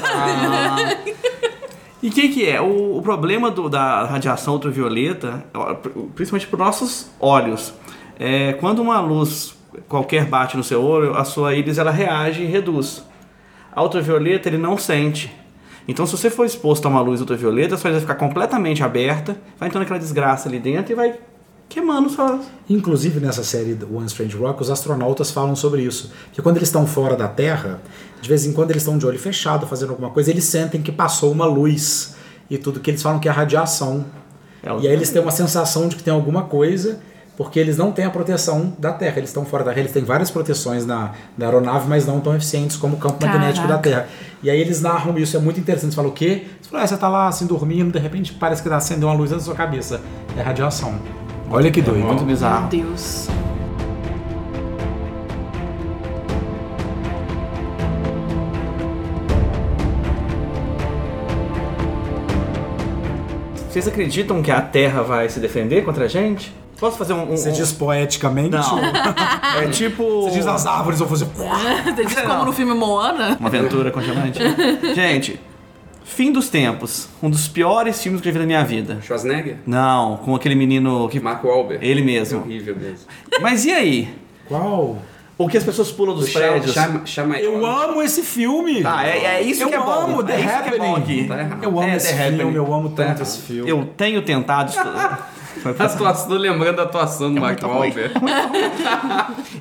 [2.02, 2.60] E o que, que é?
[2.60, 5.42] O, o problema do- da radiação ultravioleta,
[6.14, 7.72] principalmente para os nossos olhos,
[8.18, 9.54] é quando uma luz
[9.88, 13.02] qualquer bate no seu olho, a sua íris ela reage e reduz.
[13.74, 15.32] A ultravioleta ele não sente.
[15.87, 19.37] Então, se você for exposto a uma luz ultravioleta, sua íris vai ficar completamente aberta,
[19.59, 21.14] vai entrando aquela desgraça ali dentro e vai
[21.68, 22.38] queimando só.
[22.68, 26.12] Inclusive nessa série do One Strange Rock, os astronautas falam sobre isso.
[26.33, 27.81] Que quando eles estão fora da Terra,
[28.20, 30.92] de vez em quando eles estão de olho fechado fazendo alguma coisa, eles sentem que
[30.92, 32.14] passou uma luz
[32.49, 34.05] e tudo que eles falam que é radiação.
[34.62, 37.01] É E aí eles têm uma sensação de que tem alguma coisa,
[37.37, 39.18] porque eles não têm a proteção da Terra.
[39.18, 42.35] Eles estão fora da Terra, eles têm várias proteções na, na aeronave, mas não tão
[42.35, 43.90] eficientes como o campo magnético da Caraca.
[43.90, 44.09] Terra.
[44.44, 45.92] E aí eles narram isso, é muito interessante.
[45.92, 46.42] Você fala o quê?
[46.61, 49.14] Você fala, ah, você tá lá assim dormindo, de repente parece que tá acendendo uma
[49.14, 50.02] luz na sua cabeça.
[50.37, 51.00] É radiação.
[51.50, 52.04] Olha que doido.
[52.04, 52.68] Muito Meu bizarro.
[52.68, 53.26] Deus.
[63.70, 66.52] Vocês acreditam que a Terra vai se defender contra a gente?
[66.78, 67.22] Posso fazer um.
[67.32, 68.50] um- Você um- diz poeticamente?
[68.50, 68.78] Não.
[69.62, 70.22] É tipo.
[70.22, 71.26] Você diz as árvores vão fazer.
[71.34, 73.37] Você diz como no filme Moana?
[73.38, 74.38] Uma aventura congelante.
[74.94, 75.40] Gente,
[76.04, 77.08] Fim dos Tempos.
[77.22, 78.98] Um dos piores filmes que eu já vi na minha vida.
[79.02, 79.56] Schwarzenegger?
[79.66, 81.18] Não, com aquele menino que.
[81.18, 81.84] Marco Wahlberg.
[81.87, 82.40] Ele É mesmo.
[82.40, 83.06] horrível mesmo.
[83.40, 84.14] Mas e aí?
[84.46, 84.98] Qual?
[85.38, 86.72] O que as pessoas pulam dos prédios?
[86.74, 88.82] Chama, chama Eu amo esse filme.
[88.84, 89.90] Ah, é, é isso eu que é bom.
[89.90, 91.20] amo The é isso que é bom Happening.
[91.20, 91.28] aqui.
[91.28, 91.58] Tá.
[91.62, 92.38] Eu amo É, esse The Happening.
[92.38, 93.22] filme, eu amo Tá tanto errado.
[93.22, 93.70] esse filme.
[93.70, 95.32] Eu tenho tentado estudar.
[95.79, 97.88] A atuação, tô lembrando da atuação do Mark muito ruim.
[97.90, 98.14] Wahlberg.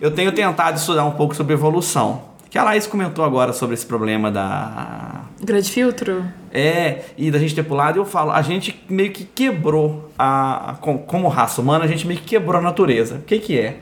[0.02, 2.34] Eu tenho tentado estudar um pouco sobre evolução.
[2.50, 5.22] Que a Laís comentou agora sobre esse problema da.
[5.42, 6.24] Grande filtro?
[6.52, 10.72] É, e da gente ter pulado, eu falo, a gente meio que quebrou a.
[10.72, 13.16] a- com- como raça humana, a gente meio que quebrou a natureza.
[13.16, 13.80] O que, que é?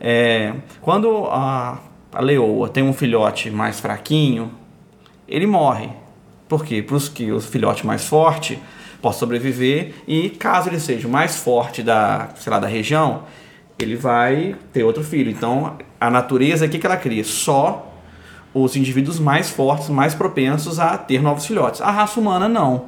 [0.00, 1.78] É, Quando a,
[2.12, 4.50] a leoa tem um filhote mais fraquinho,
[5.28, 5.88] ele morre.
[6.48, 6.82] Por quê?
[6.82, 8.58] Para que o filhote mais forte
[9.00, 13.24] possa sobreviver e caso ele seja o mais forte da, sei lá, da região,
[13.78, 15.30] ele vai ter outro filho.
[15.30, 17.24] Então, a natureza, o que, que ela cria?
[17.24, 17.94] Só
[18.52, 21.80] os indivíduos mais fortes, mais propensos a ter novos filhotes.
[21.80, 22.86] A raça humana não.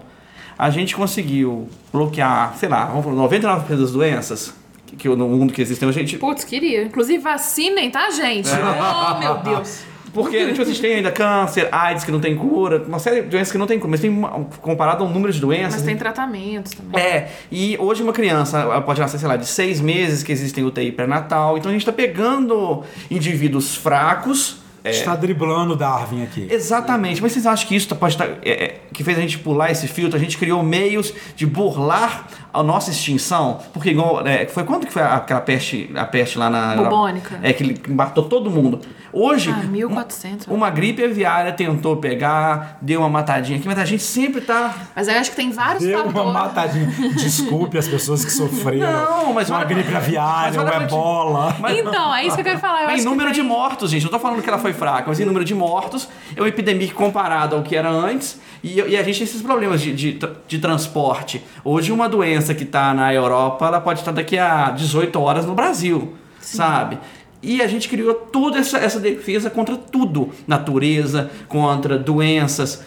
[0.59, 4.55] A gente conseguiu bloquear, sei lá, vamos falar, 99% das doenças
[4.99, 6.83] que, no mundo que existem, a gente Putz, queria.
[6.83, 8.49] Inclusive, vacinem, tá, gente?
[8.51, 9.83] Oh, meu Deus.
[10.13, 13.53] Porque a gente assiste ainda câncer, AIDS que não tem cura, uma série de doenças
[13.53, 15.75] que não tem cura, mas tem uma- comparado ao número de doenças.
[15.77, 17.01] Mas tem tratamentos também.
[17.01, 20.91] É, e hoje uma criança pode nascer, sei lá, de seis meses, que existem UTI
[20.93, 21.57] pré-natal.
[21.59, 24.57] Então a gente tá pegando indivíduos fracos.
[24.83, 26.49] A gente tá driblando Darwin aqui.
[26.51, 28.27] Exatamente, mas vocês acham que isso tá- pode estar.
[28.43, 30.17] é, é, que fez a gente pular esse filtro?
[30.17, 33.59] A gente criou meios de burlar a nossa extinção?
[33.73, 34.27] Porque igual.
[34.27, 36.77] é, foi quando que foi aquela peste, a peste lá na.
[36.77, 37.39] Bubônica.
[37.43, 38.81] É, que ele matou todo mundo.
[39.13, 39.51] Hoje.
[39.51, 40.47] Ah, 1400.
[40.47, 44.73] Uma gripe aviária tentou pegar, deu uma matadinha aqui, mas a gente sempre tá.
[44.95, 46.21] Mas eu acho que tem vários Deu fatores.
[46.21, 46.87] uma matadinha.
[47.17, 48.87] Desculpe as pessoas que sofreram.
[48.93, 51.57] Não, mas uma olha- gripe mas aviária, olha um pra ti- ebola.
[51.71, 52.83] Então, é isso que eu quero falar.
[52.83, 54.59] Eu Mas em que número de tem- mortos, gente, eu não tô falando que ela
[54.59, 57.91] foi fraca, mas em número de mortos, é uma epidemia que comparado ao que era
[57.91, 61.43] antes, e, e a gente tem esses problemas de, de, de transporte.
[61.65, 65.55] Hoje, uma doença que tá na Europa, ela pode estar daqui a 18 horas no
[65.55, 66.99] Brasil, sabe?
[67.43, 72.83] E a gente criou toda essa, essa defesa contra tudo: natureza, contra doenças.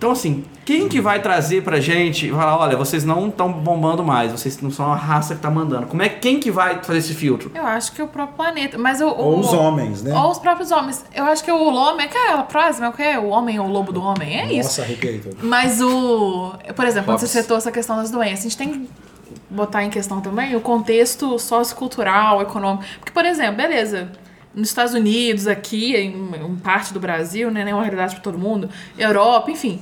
[0.00, 4.02] Então, assim, quem que vai trazer pra gente e falar: olha, vocês não estão bombando
[4.02, 5.86] mais, vocês não são a raça que tá mandando?
[5.88, 7.52] Como é quem que vai fazer esse filtro?
[7.54, 8.78] Eu acho que é o próprio planeta.
[8.78, 10.16] Mas o, o- Ou os homens, né?
[10.18, 11.04] Ou os próprios homens.
[11.14, 12.08] Eu acho que o homem.
[12.08, 13.18] Que é aquela frase, mas o que é?
[13.18, 14.40] O homem é o lobo do homem.
[14.40, 14.70] É isso.
[14.70, 15.36] Nossa, arrepiei todo.
[15.42, 16.54] Mas o.
[16.74, 18.88] Por exemplo, quando você citou essa questão das doenças, a gente tem que
[19.50, 22.84] botar em questão também o contexto sociocultural, econômico.
[23.00, 24.10] Porque, por exemplo, beleza.
[24.54, 27.62] Nos Estados Unidos, aqui, em, em parte do Brasil, né?
[27.64, 28.68] Não é uma realidade para todo mundo.
[28.98, 29.80] Europa, enfim.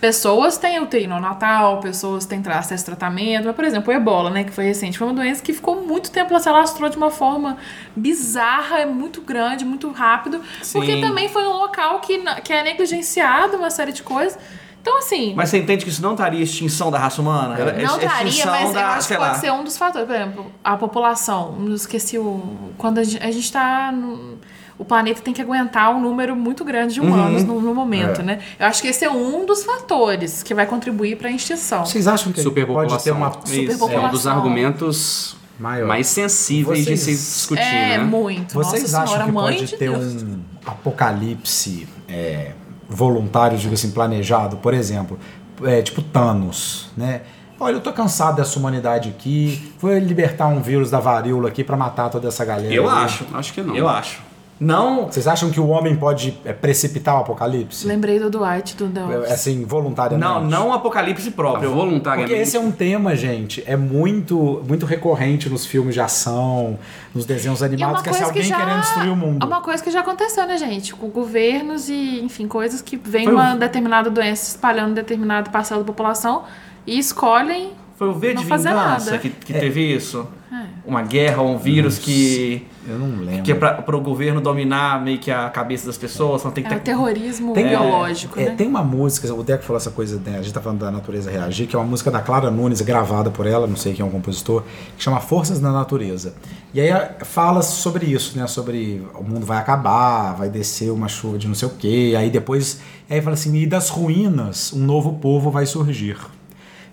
[0.00, 3.44] Pessoas têm UTI no Natal, pessoas têm acesso a tratamento.
[3.44, 4.44] Mas, por exemplo, o ebola, né?
[4.44, 4.96] Que foi recente.
[4.96, 7.58] Foi uma doença que ficou muito tempo, ela se alastrou de uma forma
[7.94, 10.40] bizarra, muito grande, muito rápido.
[10.72, 11.00] Porque Sim.
[11.00, 14.38] também foi um local que, que é negligenciado, uma série de coisas.
[14.80, 15.34] Então, assim.
[15.36, 17.54] Mas você entende que isso não estaria extinção da raça humana?
[17.58, 19.34] Não é estaria, extinção mas eu da, acho que pode lá.
[19.38, 20.06] ser um dos fatores.
[20.08, 21.52] Por exemplo, a população.
[21.58, 22.72] Não esqueci o.
[22.78, 23.92] Quando a gente, a gente tá.
[23.92, 24.38] no-
[24.80, 28.24] o planeta tem que aguentar um número muito grande de humanos no, no momento, É.
[28.24, 28.38] né?
[28.58, 31.84] Eu acho que esse é um dos fatores que vai contribuir para a extinção.
[31.84, 32.90] Vocês acham que Superpopulação.
[32.96, 33.36] pode ter uma Isso.
[33.36, 34.32] É um dos Superpopulação.
[34.32, 35.86] argumentos maior?
[35.86, 38.04] mais sensíveis de se Vocês- discutir, é, né?
[38.04, 38.54] muito.
[38.54, 40.22] Vocês Nossa acham senhora, que pode de ter Deus.
[40.22, 42.52] um apocalipse é,
[42.88, 44.56] voluntário, digo assim, planejado?
[44.56, 45.18] Por exemplo,
[45.62, 47.20] é, tipo Thanos, né?
[47.58, 51.76] Olha, eu tô cansado dessa humanidade aqui, vou libertar um vírus da varíola aqui pra
[51.76, 52.72] matar toda essa galera.
[52.72, 53.04] Eu aí.
[53.04, 53.26] acho.
[53.34, 53.76] Acho que não.
[53.76, 54.29] Eu acho.
[54.60, 55.06] Não.
[55.06, 57.86] Vocês acham que o homem pode é, precipitar o apocalipse?
[57.86, 59.32] Lembrei do Dwight do The É, Office.
[59.32, 60.28] Assim, voluntariamente?
[60.28, 61.70] Não, não um apocalipse próprio.
[61.70, 62.28] Voluntariamente.
[62.30, 66.78] Porque esse é um tema, gente, é muito, muito recorrente nos filmes de ação,
[67.14, 69.42] nos desenhos é animados, que é coisa que alguém já querendo destruir o mundo.
[69.42, 70.94] é uma coisa que já aconteceu, né, gente?
[70.94, 75.80] Com governos e, enfim, coisas que vem Foi uma o- determinada doença espalhando determinada parcela
[75.80, 76.44] da população
[76.86, 79.18] e escolhem Foi o V de Não fazer Vingança nada.
[79.18, 80.28] que, que teve isso.
[80.52, 80.64] É.
[80.84, 83.42] uma guerra ou um vírus que, Eu não lembro.
[83.42, 86.40] que é para o governo dominar meio que a cabeça das pessoas.
[86.40, 86.84] Então tem que É o ter...
[86.84, 88.54] terrorismo Tem- biológico, É, né?
[88.56, 91.30] tem uma música, o Deco falou essa coisa, né, a gente tá falando da natureza
[91.30, 94.08] reagir, que é uma música da Clara Nunes, gravada por ela, não sei quem é
[94.08, 94.62] o compositor,
[94.96, 96.34] que chama Forças da Natureza.
[96.72, 98.46] E aí é, fala sobre isso, né?
[98.46, 102.30] Sobre o mundo vai acabar, vai descer uma chuva de não sei o quê, aí
[102.30, 102.80] depois.
[103.10, 106.16] Aí fala assim, e das ruínas um novo povo vai surgir.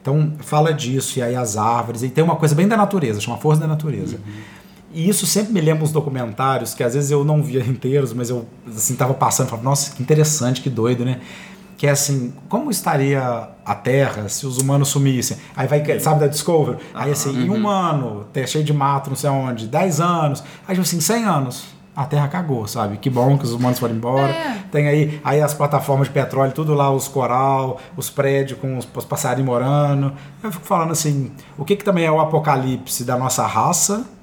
[0.01, 3.37] Então fala disso, e aí as árvores, e tem uma coisa bem da natureza, chama
[3.37, 4.17] Força da Natureza.
[4.97, 8.31] E isso sempre me lembra uns documentários que às vezes eu não via inteiros, mas
[8.31, 11.19] eu assim tava passando, falava, nossa, que interessante, que doido, né?
[11.77, 15.37] Que é assim, como estaria a Terra se os humanos sumissem?
[15.55, 16.79] Aí vai, sabe da Discovery?
[16.95, 20.73] Aí assim, em um ano, ter cheio de mato, não sei onde, 10 anos, aí
[20.73, 21.77] tipo assim, 100 anos.
[21.95, 22.97] A Terra cagou, sabe?
[22.97, 24.31] Que bom que os humanos foram embora.
[24.31, 24.63] É.
[24.71, 28.87] Tem aí, aí as plataformas de petróleo, tudo lá, os coral, os prédios com os,
[28.95, 30.11] os passarinhos morando.
[30.43, 34.16] Eu fico falando assim, o que, que também é o apocalipse da nossa raça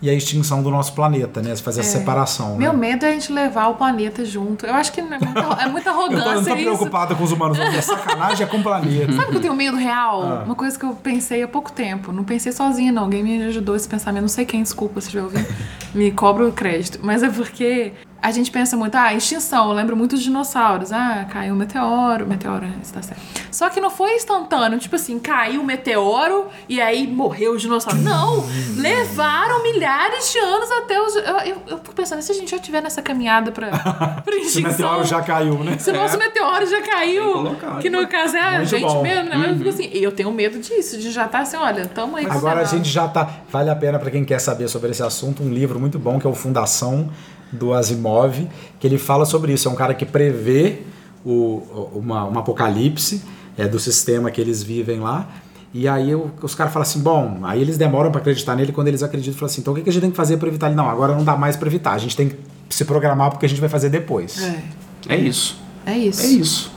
[0.00, 1.56] e a extinção do nosso planeta, né?
[1.56, 2.56] Fazer essa separação.
[2.56, 2.78] Meu né?
[2.78, 4.66] medo é a gente levar o planeta junto.
[4.66, 5.24] Eu acho que é muita,
[5.62, 6.68] é muita tô, eu não arrogância tô isso.
[6.68, 7.66] preocupado com os humanos, não.
[7.66, 9.12] É sacanagem é com o planeta.
[9.12, 10.22] Sabe que eu tenho medo real?
[10.22, 10.42] Ah.
[10.44, 12.12] Uma coisa que eu pensei há pouco tempo.
[12.12, 13.04] Não pensei sozinha, não.
[13.04, 14.22] Alguém me ajudou esse pensamento.
[14.22, 15.46] Não sei quem, desculpa se estiver ouvindo.
[15.94, 17.00] me cobra o crédito.
[17.02, 17.92] Mas é porque
[18.26, 19.68] a gente pensa muito, ah, extinção.
[19.68, 20.90] Eu lembro muito dos dinossauros.
[20.90, 22.26] Ah, caiu um meteoro.
[22.26, 23.20] Meteoro, isso tá certo.
[23.52, 24.78] Só que não foi instantâneo.
[24.80, 27.98] Tipo assim, caiu o meteoro e aí morreu o dinossauro.
[28.00, 28.44] Não!
[28.76, 31.14] levaram milhares de anos até os.
[31.14, 33.70] Eu, eu, eu fico pensando, e se a gente já estiver nessa caminhada pra,
[34.24, 34.70] pra extinção.
[34.72, 35.78] meteoro já caiu, né?
[35.78, 39.02] Se o nosso meteoro já caiu, que no caso é a Muito gente bom.
[39.02, 39.36] mesmo, né?
[39.36, 42.26] Mas eu fico assim, eu tenho medo disso, de já estar assim, olha, tamo aí.
[42.26, 43.28] Agora a gente já tá.
[43.48, 46.26] Vale a pena para quem quer saber sobre esse assunto, um livro muito bom que
[46.26, 47.08] é o Fundação
[47.52, 48.46] do Asimov,
[48.80, 49.68] que ele fala sobre isso.
[49.68, 50.80] É um cara que prevê
[51.24, 53.22] o, uma, um apocalipse
[53.56, 55.28] é, do sistema que eles vivem lá.
[55.74, 58.88] E aí o- os caras falam assim, bom, aí eles demoram para acreditar nele, quando
[58.88, 60.66] eles acreditam, falam assim, então o que que a gente tem que fazer para evitar
[60.68, 60.76] ele?
[60.76, 62.36] Não, agora não dá mais para evitar, a gente tem que
[62.74, 64.42] se programar porque a gente vai fazer depois.
[64.42, 64.62] É,
[65.08, 65.58] É isso.
[65.84, 66.22] é isso.
[66.22, 66.72] É isso.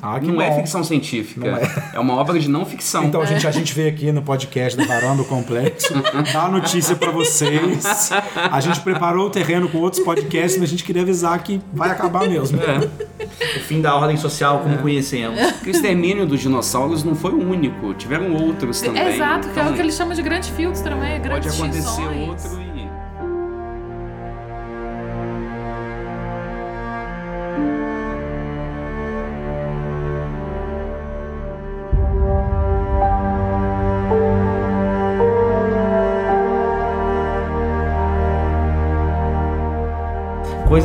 [0.00, 0.56] Ah, que Não é bom.
[0.56, 1.40] ficção científica.
[1.40, 1.98] Não é.
[2.00, 3.04] uma obra de não ficção.
[3.04, 5.92] Então, gente, a gente veio aqui no podcast da Varanda do Complexo
[6.32, 8.10] dar a notícia pra vocês.
[8.50, 11.90] A gente preparou o terreno com outros podcasts, mas a gente queria avisar que vai
[11.90, 12.58] acabar mesmo.
[12.58, 15.40] O fim da ordem social como conhecemos.
[15.52, 17.94] Porque o extermínio dos dinossauros não foi o único.
[17.94, 19.14] Tiveram outros também.
[19.14, 22.62] Exato, que é o Então, que eles chamam de grande filtro também, Pode acontecer outro
[22.62, 22.67] e...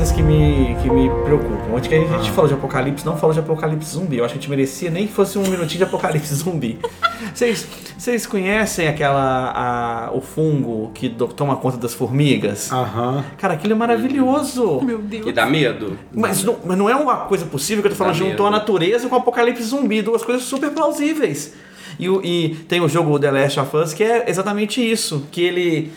[0.04, 1.78] Coisas que me, que me preocupam.
[1.78, 4.18] Antes que a gente falou de apocalipse, não falou de apocalipse zumbi.
[4.18, 6.78] Eu acho que a gente merecia nem que fosse um minutinho de apocalipse zumbi.
[7.34, 7.66] Vocês,
[7.98, 9.54] vocês conhecem aquela.
[9.56, 12.70] a- o fungo que do- toma conta das formigas?
[12.72, 13.24] Aham.
[13.38, 14.82] Cara, aquilo é maravilhoso.
[14.84, 15.24] Meu Deus.
[15.24, 15.98] Que dá medo.
[16.13, 18.52] Mas não, mas não é uma coisa possível que eu tô falando, Dá juntou a
[18.52, 21.54] natureza com o apocalipse zumbi, duas coisas super plausíveis.
[22.00, 25.92] E, e tem o jogo The Last of Us que é exatamente isso, que ele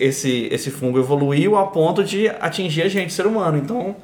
[0.00, 3.58] esse, esse, fungo evoluiu a ponto de atingir a gente, ser humano.
[3.58, 3.96] Então,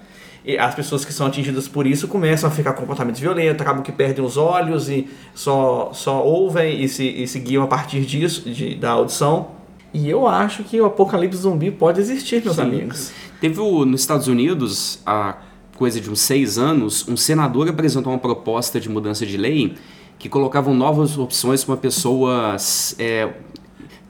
[0.44, 3.82] e as pessoas que são atingidas por isso começam a ficar com comportamentos violentos, acabam
[3.82, 8.00] que perdem os olhos e só, só ouvem e se, e se guiam a partir
[8.00, 9.48] disso, de, da audição.
[9.92, 12.62] E eu acho que o apocalipse zumbi pode existir, meus Sim.
[12.62, 13.12] amigos.
[13.40, 15.36] Teve o, nos Estados Unidos, há
[15.76, 19.74] coisa de uns seis anos, um senador apresentou uma proposta de mudança de lei
[20.20, 22.54] que colocavam novas opções para uma pessoa
[22.98, 23.30] é,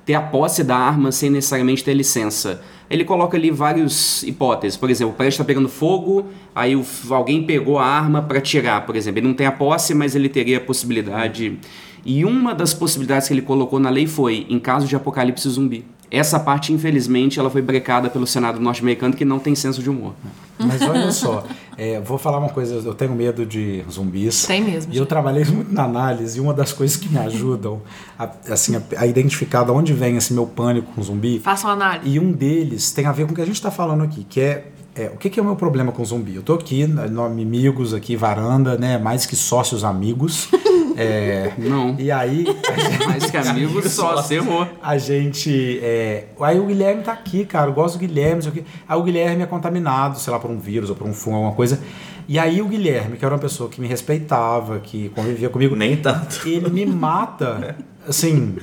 [0.04, 2.60] ter a posse da arma sem necessariamente ter licença.
[2.90, 4.76] Ele coloca ali várias hipóteses.
[4.76, 8.84] Por exemplo, o prédio está pegando fogo, aí o- alguém pegou a arma para tirar,
[8.84, 9.20] por exemplo.
[9.20, 11.56] Ele não tem a posse, mas ele teria a possibilidade.
[12.04, 15.84] E uma das possibilidades que ele colocou na lei foi em caso de apocalipse zumbi.
[16.10, 20.14] Essa parte, infelizmente, ela foi brecada pelo Senado norte-americano que não tem senso de humor.
[20.58, 21.44] Mas olha só,
[21.76, 24.44] é, vou falar uma coisa, eu tenho medo de zumbis.
[24.44, 27.80] Tem mesmo, E eu trabalhei muito na análise e uma das coisas que me ajudam
[28.18, 32.10] a, assim, a, a identificar de onde vem esse meu pânico com zumbi Façam análise.
[32.10, 34.40] E um deles tem a ver com o que a gente está falando aqui, que
[34.40, 36.34] é, é, o que, que é o meu problema com zumbi?
[36.34, 38.98] Eu tô aqui, nome amigos aqui, varanda, né?
[38.98, 40.48] Mais que sócios amigos.
[40.96, 41.94] É, Não.
[41.98, 42.44] e aí
[43.08, 44.66] Mais que amigos só, você errou.
[44.82, 45.78] a gente.
[45.82, 47.70] é, aí o Guilherme tá aqui, cara.
[47.70, 48.42] Eu gosto do Guilherme.
[48.42, 48.64] sei o quê.
[48.86, 51.54] Aí o Guilherme é contaminado, sei lá, por um vírus ou por um fungo, alguma
[51.54, 51.80] coisa.
[52.28, 55.96] E aí o Guilherme, que era uma pessoa que me respeitava, que convivia comigo, Nem
[55.96, 56.46] tanto.
[56.46, 57.76] ele me mata,
[58.06, 58.56] assim.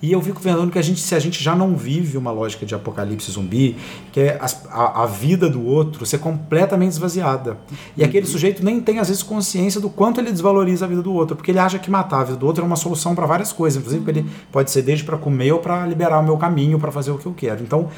[0.00, 2.64] E eu fico vendo que a gente, se a gente já não vive uma lógica
[2.64, 3.76] de apocalipse zumbi,
[4.12, 7.58] que é a, a vida do outro ser completamente esvaziada.
[7.96, 11.12] E aquele sujeito nem tem, às vezes, consciência do quanto ele desvaloriza a vida do
[11.12, 13.52] outro, porque ele acha que matar a vida do outro é uma solução para várias
[13.52, 13.80] coisas.
[13.80, 17.10] Inclusive, ele pode ser desde para comer ou para liberar o meu caminho, para fazer
[17.10, 17.62] o que eu quero.
[17.62, 17.88] Então,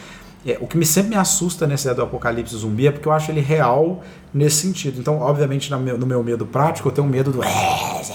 [0.47, 3.13] é, o que me sempre me assusta nessa ideia do apocalipse zumbi é porque eu
[3.13, 4.99] acho ele real nesse sentido.
[4.99, 7.45] Então, obviamente, meu- no meu medo prático, eu tenho medo do.
[7.45, 7.49] É,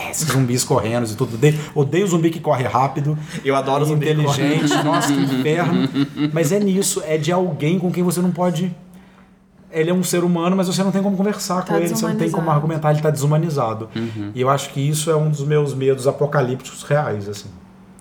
[0.09, 1.35] é, zumbis correndo e tudo.
[1.35, 3.15] Odeio, odeio zumbi que corre rápido.
[3.43, 4.73] Eu adoro zumbi que inteligente.
[4.83, 5.87] Nossa, que inferno.
[6.33, 8.75] Mas é nisso, é de alguém com quem você não pode.
[9.71, 12.07] Ele é um ser humano, mas você não tem como conversar Tá com ele, você
[12.07, 13.89] não tem como argumentar, ele está desumanizado.
[13.93, 14.31] Uhum.
[14.33, 17.49] E eu acho que isso é um dos meus medos apocalípticos reais, assim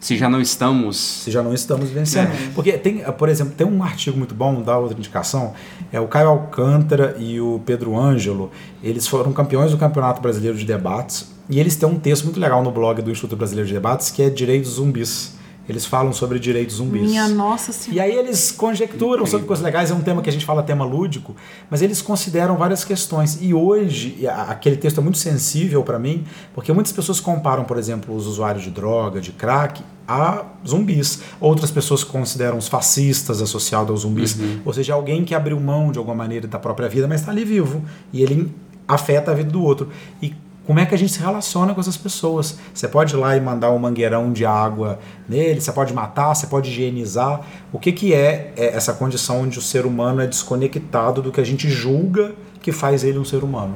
[0.04, 0.98] Se já não estamos.
[0.98, 2.28] se já não estamos vencendo.
[2.28, 2.50] É.
[2.54, 5.54] Porque tem, por exemplo, tem um artigo muito bom, da outra indicação,
[5.90, 8.50] é o Caio Alcântara e o Pedro Ângelo,
[8.82, 12.62] eles foram campeões do Campeonato Brasileiro de Debates, e eles têm um texto muito legal
[12.62, 15.33] no blog do Instituto Brasileiro de Debates, que é Direitos Zumbis.
[15.68, 17.02] Eles falam sobre direitos zumbis.
[17.02, 18.02] Minha nossa E senhora.
[18.02, 21.34] aí eles conjecturam sobre coisas legais, é um tema que a gente fala tema lúdico,
[21.70, 23.38] mas eles consideram várias questões.
[23.40, 27.78] E hoje, e aquele texto é muito sensível para mim, porque muitas pessoas comparam, por
[27.78, 31.20] exemplo, os usuários de droga, de crack, a zumbis.
[31.40, 34.36] Outras pessoas consideram os fascistas associados aos zumbis.
[34.64, 37.42] Ou seja, alguém que abriu mão de alguma maneira da própria vida, mas está ali
[37.44, 37.82] vivo.
[38.12, 38.52] E ele
[38.86, 39.88] afeta a vida do outro.
[40.20, 40.34] E
[40.66, 42.58] como é que a gente se relaciona com essas pessoas.
[42.72, 44.98] Você pode ir lá e mandar um mangueirão de água
[45.28, 47.40] nele, você pode matar, você pode higienizar.
[47.72, 51.40] O que, que é, é essa condição onde o ser humano é desconectado do que
[51.40, 53.74] a gente julga que faz ele um ser humano?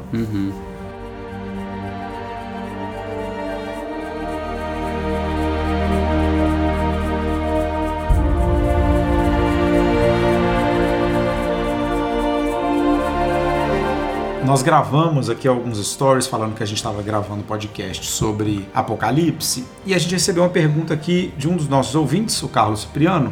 [14.48, 19.92] Nós gravamos aqui alguns stories falando que a gente estava gravando podcast sobre Apocalipse e
[19.92, 23.30] a gente recebeu uma pergunta aqui de um dos nossos ouvintes, o Carlos Cipriano,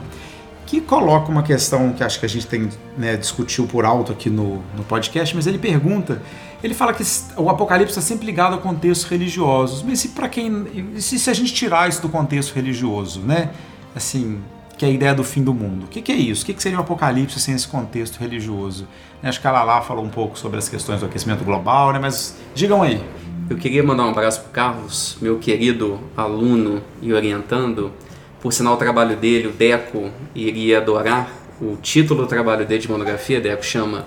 [0.66, 4.28] que coloca uma questão que acho que a gente tem né, discutiu por alto aqui
[4.28, 6.20] no, no podcast, mas ele pergunta,
[6.62, 7.02] ele fala que
[7.38, 11.34] o Apocalipse está sempre ligado a contextos religiosos, mas e para quem, se, se a
[11.34, 13.52] gente tirar isso do contexto religioso, né?
[13.94, 14.38] Assim,
[14.76, 15.84] que é a ideia do fim do mundo.
[15.84, 16.42] O que, que é isso?
[16.42, 18.86] O que, que seria o apocalipse sem esse contexto religioso?
[19.22, 21.98] Acho que a Lala falou um pouco sobre as questões do aquecimento global, né?
[21.98, 23.02] Mas digam aí.
[23.48, 27.92] Eu queria mandar um abraço pro Carlos, meu querido aluno e orientando.
[28.40, 31.30] Por sinal, o trabalho dele, o Deco, iria adorar.
[31.60, 34.04] O título do trabalho dele de monografia, Deco, chama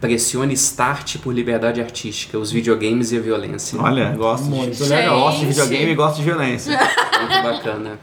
[0.00, 3.80] Pressione Start por Liberdade Artística, os videogames e a violência.
[3.80, 5.18] Olha, gosto Muito de, legal.
[5.20, 6.78] gosto de videogame e gosto de violência.
[6.78, 7.98] Muito bacana.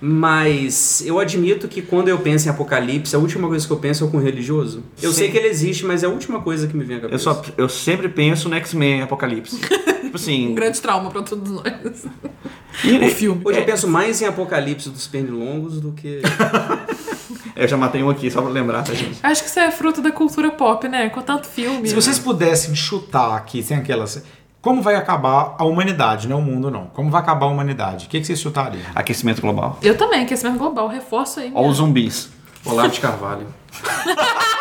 [0.00, 4.04] Mas eu admito que quando eu penso em apocalipse, a última coisa que eu penso
[4.04, 4.82] é com religioso.
[5.02, 5.18] Eu Sim.
[5.18, 7.14] sei que ele existe, mas é a última coisa que me vem à cabeça.
[7.14, 9.58] Eu, só, eu sempre penso no X-Men Apocalipse.
[10.02, 10.48] tipo assim.
[10.48, 12.04] Um grande trauma pra todos nós.
[12.84, 13.42] e- O filme.
[13.44, 16.20] Hoje eu penso mais em apocalipse dos pernilongos do que.
[17.56, 19.18] Eu já matei um aqui, só pra lembrar, tá, gente?
[19.22, 21.10] Acho que isso é fruto da cultura pop, né?
[21.10, 21.86] Com tanto filme.
[21.88, 24.22] Se vocês pudessem chutar aqui, sem aquelas.
[24.62, 26.86] Como vai acabar a humanidade, não o mundo, não.
[26.88, 28.04] Como vai acabar a humanidade?
[28.06, 28.84] O que, que vocês chutariam?
[28.94, 29.78] Aquecimento global.
[29.80, 30.86] Eu também, aquecimento global.
[30.86, 31.50] Reforço aí.
[31.54, 32.30] Ou os zumbis.
[32.64, 33.46] Olavo de Carvalho.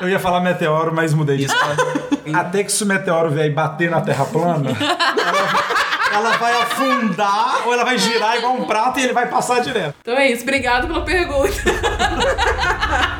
[0.00, 1.76] Eu ia falar meteoro, mas mudei de história.
[2.32, 5.48] Até que se o meteoro vier e bater na Terra plana, ela,
[6.12, 9.94] ela vai afundar ou ela vai girar igual um prato e ele vai passar direto.
[10.00, 10.42] Então é isso.
[10.42, 11.52] Obrigado pela pergunta.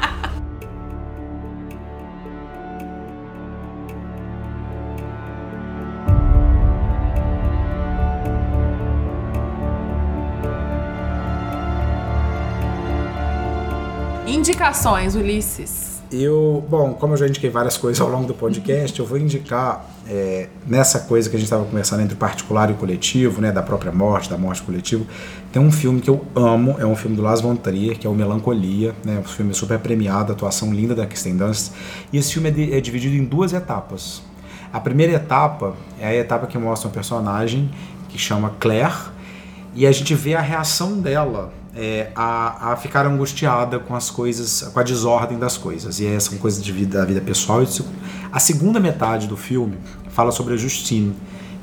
[14.29, 15.99] Indicações, Ulisses.
[16.13, 19.85] Eu, bom, como eu já indiquei várias coisas ao longo do podcast, eu vou indicar
[20.07, 23.91] é, nessa coisa que a gente estava conversando entre particular e coletivo, né, da própria
[23.93, 25.05] morte, da morte coletiva,
[25.53, 28.11] tem um filme que eu amo, é um filme do Lars von Trier, que é
[28.11, 31.73] o Melancolia, né, um filme super premiado, atuação linda da Kirsten Dunst,
[32.13, 34.23] e esse filme é, de- é dividido em duas etapas.
[34.73, 37.71] A primeira etapa é a etapa que mostra um personagem
[38.09, 38.95] que chama Claire,
[39.75, 44.63] e a gente vê a reação dela é, a, a ficar angustiada com as coisas,
[44.75, 46.01] com a desordem das coisas.
[46.01, 47.63] E aí são coisas de vida, da vida pessoal.
[48.33, 51.15] A segunda metade do filme fala sobre a Justine,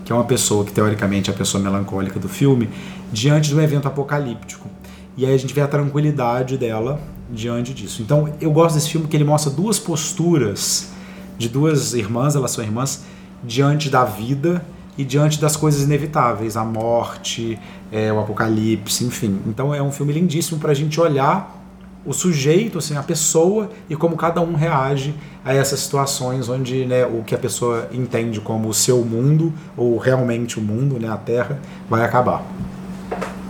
[0.05, 2.70] que é uma pessoa que teoricamente é a pessoa melancólica do filme,
[3.11, 4.70] diante de um evento apocalíptico.
[5.18, 6.97] E aí a gente vê a tranquilidade dela
[7.30, 8.01] diante disso.
[8.01, 10.91] Então eu gosto desse filme porque ele mostra duas posturas
[11.38, 13.03] de duas irmãs, elas são irmãs,
[13.43, 14.66] diante da vida
[14.98, 17.60] e diante das coisas inevitáveis, a morte,
[17.91, 19.39] é, o apocalipse, enfim.
[19.46, 21.64] Então é um filme lindíssimo para a gente olhar
[22.06, 27.06] o sujeito, assim, a pessoa e como cada um reage a essas situações onde né,
[27.06, 31.18] o que a pessoa entende como o seu mundo ou realmente o mundo, né, a
[31.18, 32.46] Terra, vai acabar.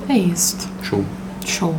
[0.08, 0.70] É isso.
[0.82, 1.04] Show.
[1.46, 1.76] Show.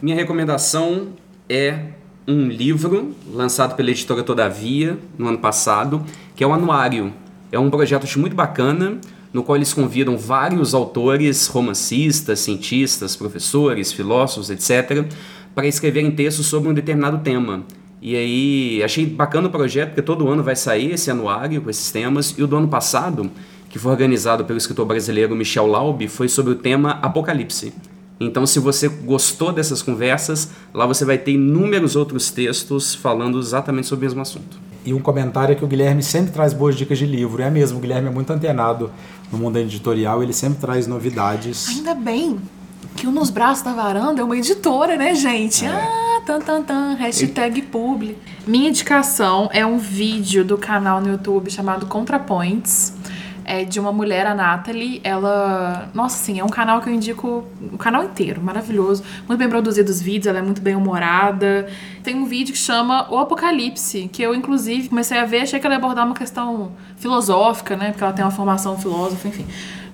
[0.00, 1.08] Minha recomendação
[1.48, 1.86] é
[2.26, 6.04] um livro lançado pela editora Todavia no ano passado,
[6.36, 7.12] que é o Anuário.
[7.52, 8.98] É um projeto acho, muito bacana,
[9.32, 15.06] no qual eles convidam vários autores, romancistas, cientistas, professores, filósofos, etc.,
[15.54, 17.64] para escreverem textos sobre um determinado tema.
[18.00, 21.90] E aí, achei bacana o projeto, porque todo ano vai sair esse anuário com esses
[21.90, 23.30] temas, e o do ano passado,
[23.68, 27.74] que foi organizado pelo escritor brasileiro Michel Laub, foi sobre o tema Apocalipse.
[28.18, 33.86] Então, se você gostou dessas conversas, lá você vai ter inúmeros outros textos falando exatamente
[33.86, 34.69] sobre o mesmo assunto.
[34.84, 37.42] E um comentário é que o Guilherme sempre traz boas dicas de livro.
[37.42, 38.90] É mesmo, o Guilherme é muito antenado
[39.30, 41.68] no mundo editorial, ele sempre traz novidades.
[41.68, 42.38] Ainda bem
[42.96, 45.66] que o Nos Braços da Varanda é uma editora, né, gente?
[45.66, 48.16] Ah, tan, tan, tan, hashtag publi.
[48.46, 52.92] Minha indicação é um vídeo do canal no YouTube chamado ContraPoints.
[53.52, 55.00] É de uma mulher, a Nathalie.
[55.02, 55.90] Ela.
[55.92, 59.02] Nossa, assim, é um canal que eu indico o canal inteiro, maravilhoso.
[59.26, 61.68] Muito bem produzido os vídeos, ela é muito bem humorada.
[62.04, 65.66] Tem um vídeo que chama O Apocalipse, que eu, inclusive, comecei a ver, achei que
[65.66, 67.90] ela ia abordar uma questão filosófica, né?
[67.90, 69.44] Porque ela tem uma formação filósofa, enfim.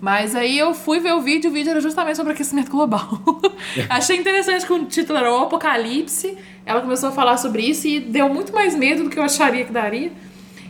[0.03, 3.23] Mas aí eu fui ver o vídeo, o vídeo era justamente sobre aquecimento global.
[3.89, 6.37] Achei interessante que o título era O Apocalipse.
[6.67, 9.65] Ela começou a falar sobre isso e deu muito mais medo do que eu acharia
[9.65, 10.13] que daria.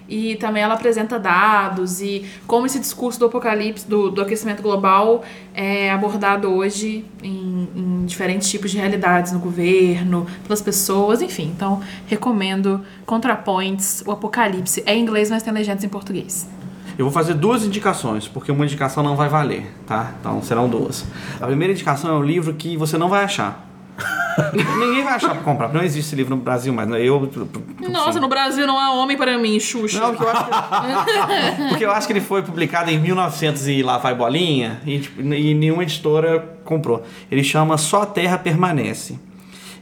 [0.08, 5.24] E também ela apresenta dados e como esse discurso do apocalipse, do, do aquecimento global,
[5.52, 11.52] é abordado hoje em, em diferentes tipos de realidades no governo, pelas pessoas, enfim.
[11.54, 14.82] Então, recomendo ContraPoints, o Apocalipse.
[14.86, 16.48] É em inglês, mas tem legendas em português.
[16.98, 20.14] Eu vou fazer duas indicações, porque uma indicação não vai valer, tá?
[20.18, 21.04] Então serão duas.
[21.38, 23.65] A primeira indicação é um livro que você não vai achar.
[24.52, 27.30] Ninguém vai achar pra comprar, não existe esse livro no Brasil, mas eu.
[27.90, 30.00] Nossa, no Brasil não há homem para mim, Xuxa.
[30.00, 30.44] Não, porque eu acho
[31.56, 34.98] que, porque eu acho que ele foi publicado em 1900 e lá vai bolinha e,
[34.98, 37.02] tipo, e nenhuma editora comprou.
[37.30, 39.18] Ele chama Só a Terra Permanece.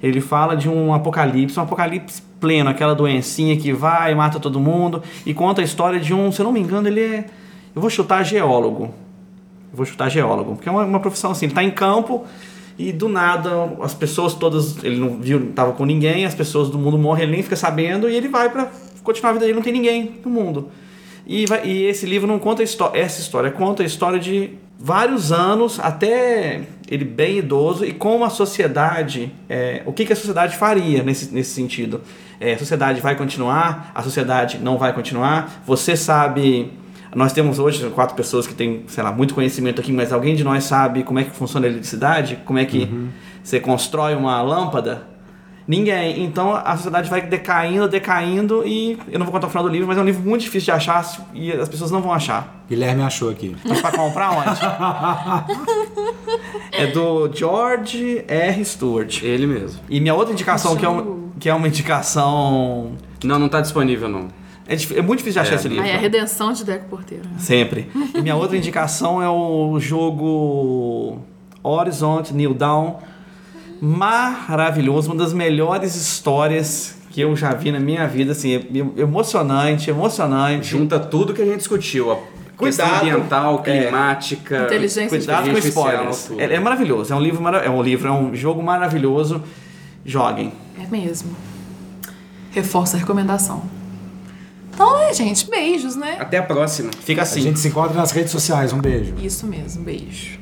[0.02, 4.60] Ele fala de um apocalipse, um apocalipse pleno, aquela doencinha que vai e mata todo
[4.60, 7.24] mundo e conta a história de um, se eu não me engano, ele é,
[7.74, 8.94] eu vou chutar geólogo.
[9.72, 12.24] Eu vou chutar geólogo, porque é uma, uma profissão assim, ele tá em campo
[12.78, 13.50] e do nada
[13.80, 17.32] as pessoas todas, ele não viu, tava com ninguém, as pessoas do mundo morrem, ele
[17.32, 18.70] nem fica sabendo e ele vai para
[19.02, 20.70] continuar a vida dele, não tem ninguém no mundo.
[21.26, 25.80] E, vai, e esse livro não conta essa história, conta a história de vários anos,
[25.80, 31.02] até ele bem idoso, e como a sociedade, é, o que, que a sociedade faria
[31.02, 32.02] nesse, nesse sentido.
[32.38, 36.70] É, a sociedade vai continuar, a sociedade não vai continuar, você sabe
[37.14, 40.44] nós temos hoje quatro pessoas que têm, sei lá, muito conhecimento aqui, mas alguém de
[40.44, 42.38] nós sabe como é que funciona a eletricidade?
[42.44, 43.08] Como é que uhum.
[43.42, 45.14] você constrói uma lâmpada?
[45.66, 46.22] Ninguém.
[46.22, 49.88] Então a sociedade vai decaindo, decaindo e eu não vou contar o final do livro,
[49.88, 51.02] mas é um livro muito difícil de achar
[51.32, 52.62] e as pessoas não vão achar.
[52.68, 53.56] Guilherme achou aqui.
[53.64, 54.60] Mas pra comprar onde?
[56.72, 58.64] é do George R.
[58.64, 59.22] Stewart.
[59.22, 59.80] Ele mesmo.
[59.88, 62.92] E minha outra indicação, que é, uma, que é uma indicação.
[63.22, 64.28] Não, não tá disponível não.
[64.66, 65.56] É, é, muito difícil de achar é.
[65.56, 65.84] esse livro.
[65.84, 67.24] Aí é a redenção de Deco Porteiro.
[67.24, 67.36] Né?
[67.38, 67.90] Sempre.
[68.14, 71.18] E minha outra indicação é o jogo
[71.62, 72.96] Horizon New Dawn.
[73.80, 79.90] Maravilhoso, uma das melhores histórias que eu já vi na minha vida, assim, é emocionante,
[79.90, 80.66] emocionante.
[80.66, 82.16] Junta tudo que a gente discutiu, a
[82.56, 86.30] Cuidado, questão ambiental, climática, é, inteligência cuidado com spoilers.
[86.38, 89.42] É, é, maravilhoso, é um livro, é um livro, é um jogo maravilhoso.
[90.04, 90.52] Joguem.
[90.80, 91.34] É mesmo.
[92.50, 93.62] Reforça a recomendação.
[94.74, 95.48] Então é, gente.
[95.48, 96.16] Beijos, né?
[96.18, 96.90] Até a próxima.
[97.00, 97.40] Fica assim.
[97.40, 98.72] A gente se encontra nas redes sociais.
[98.72, 99.14] Um beijo.
[99.22, 99.84] Isso mesmo.
[99.84, 100.40] Beijo.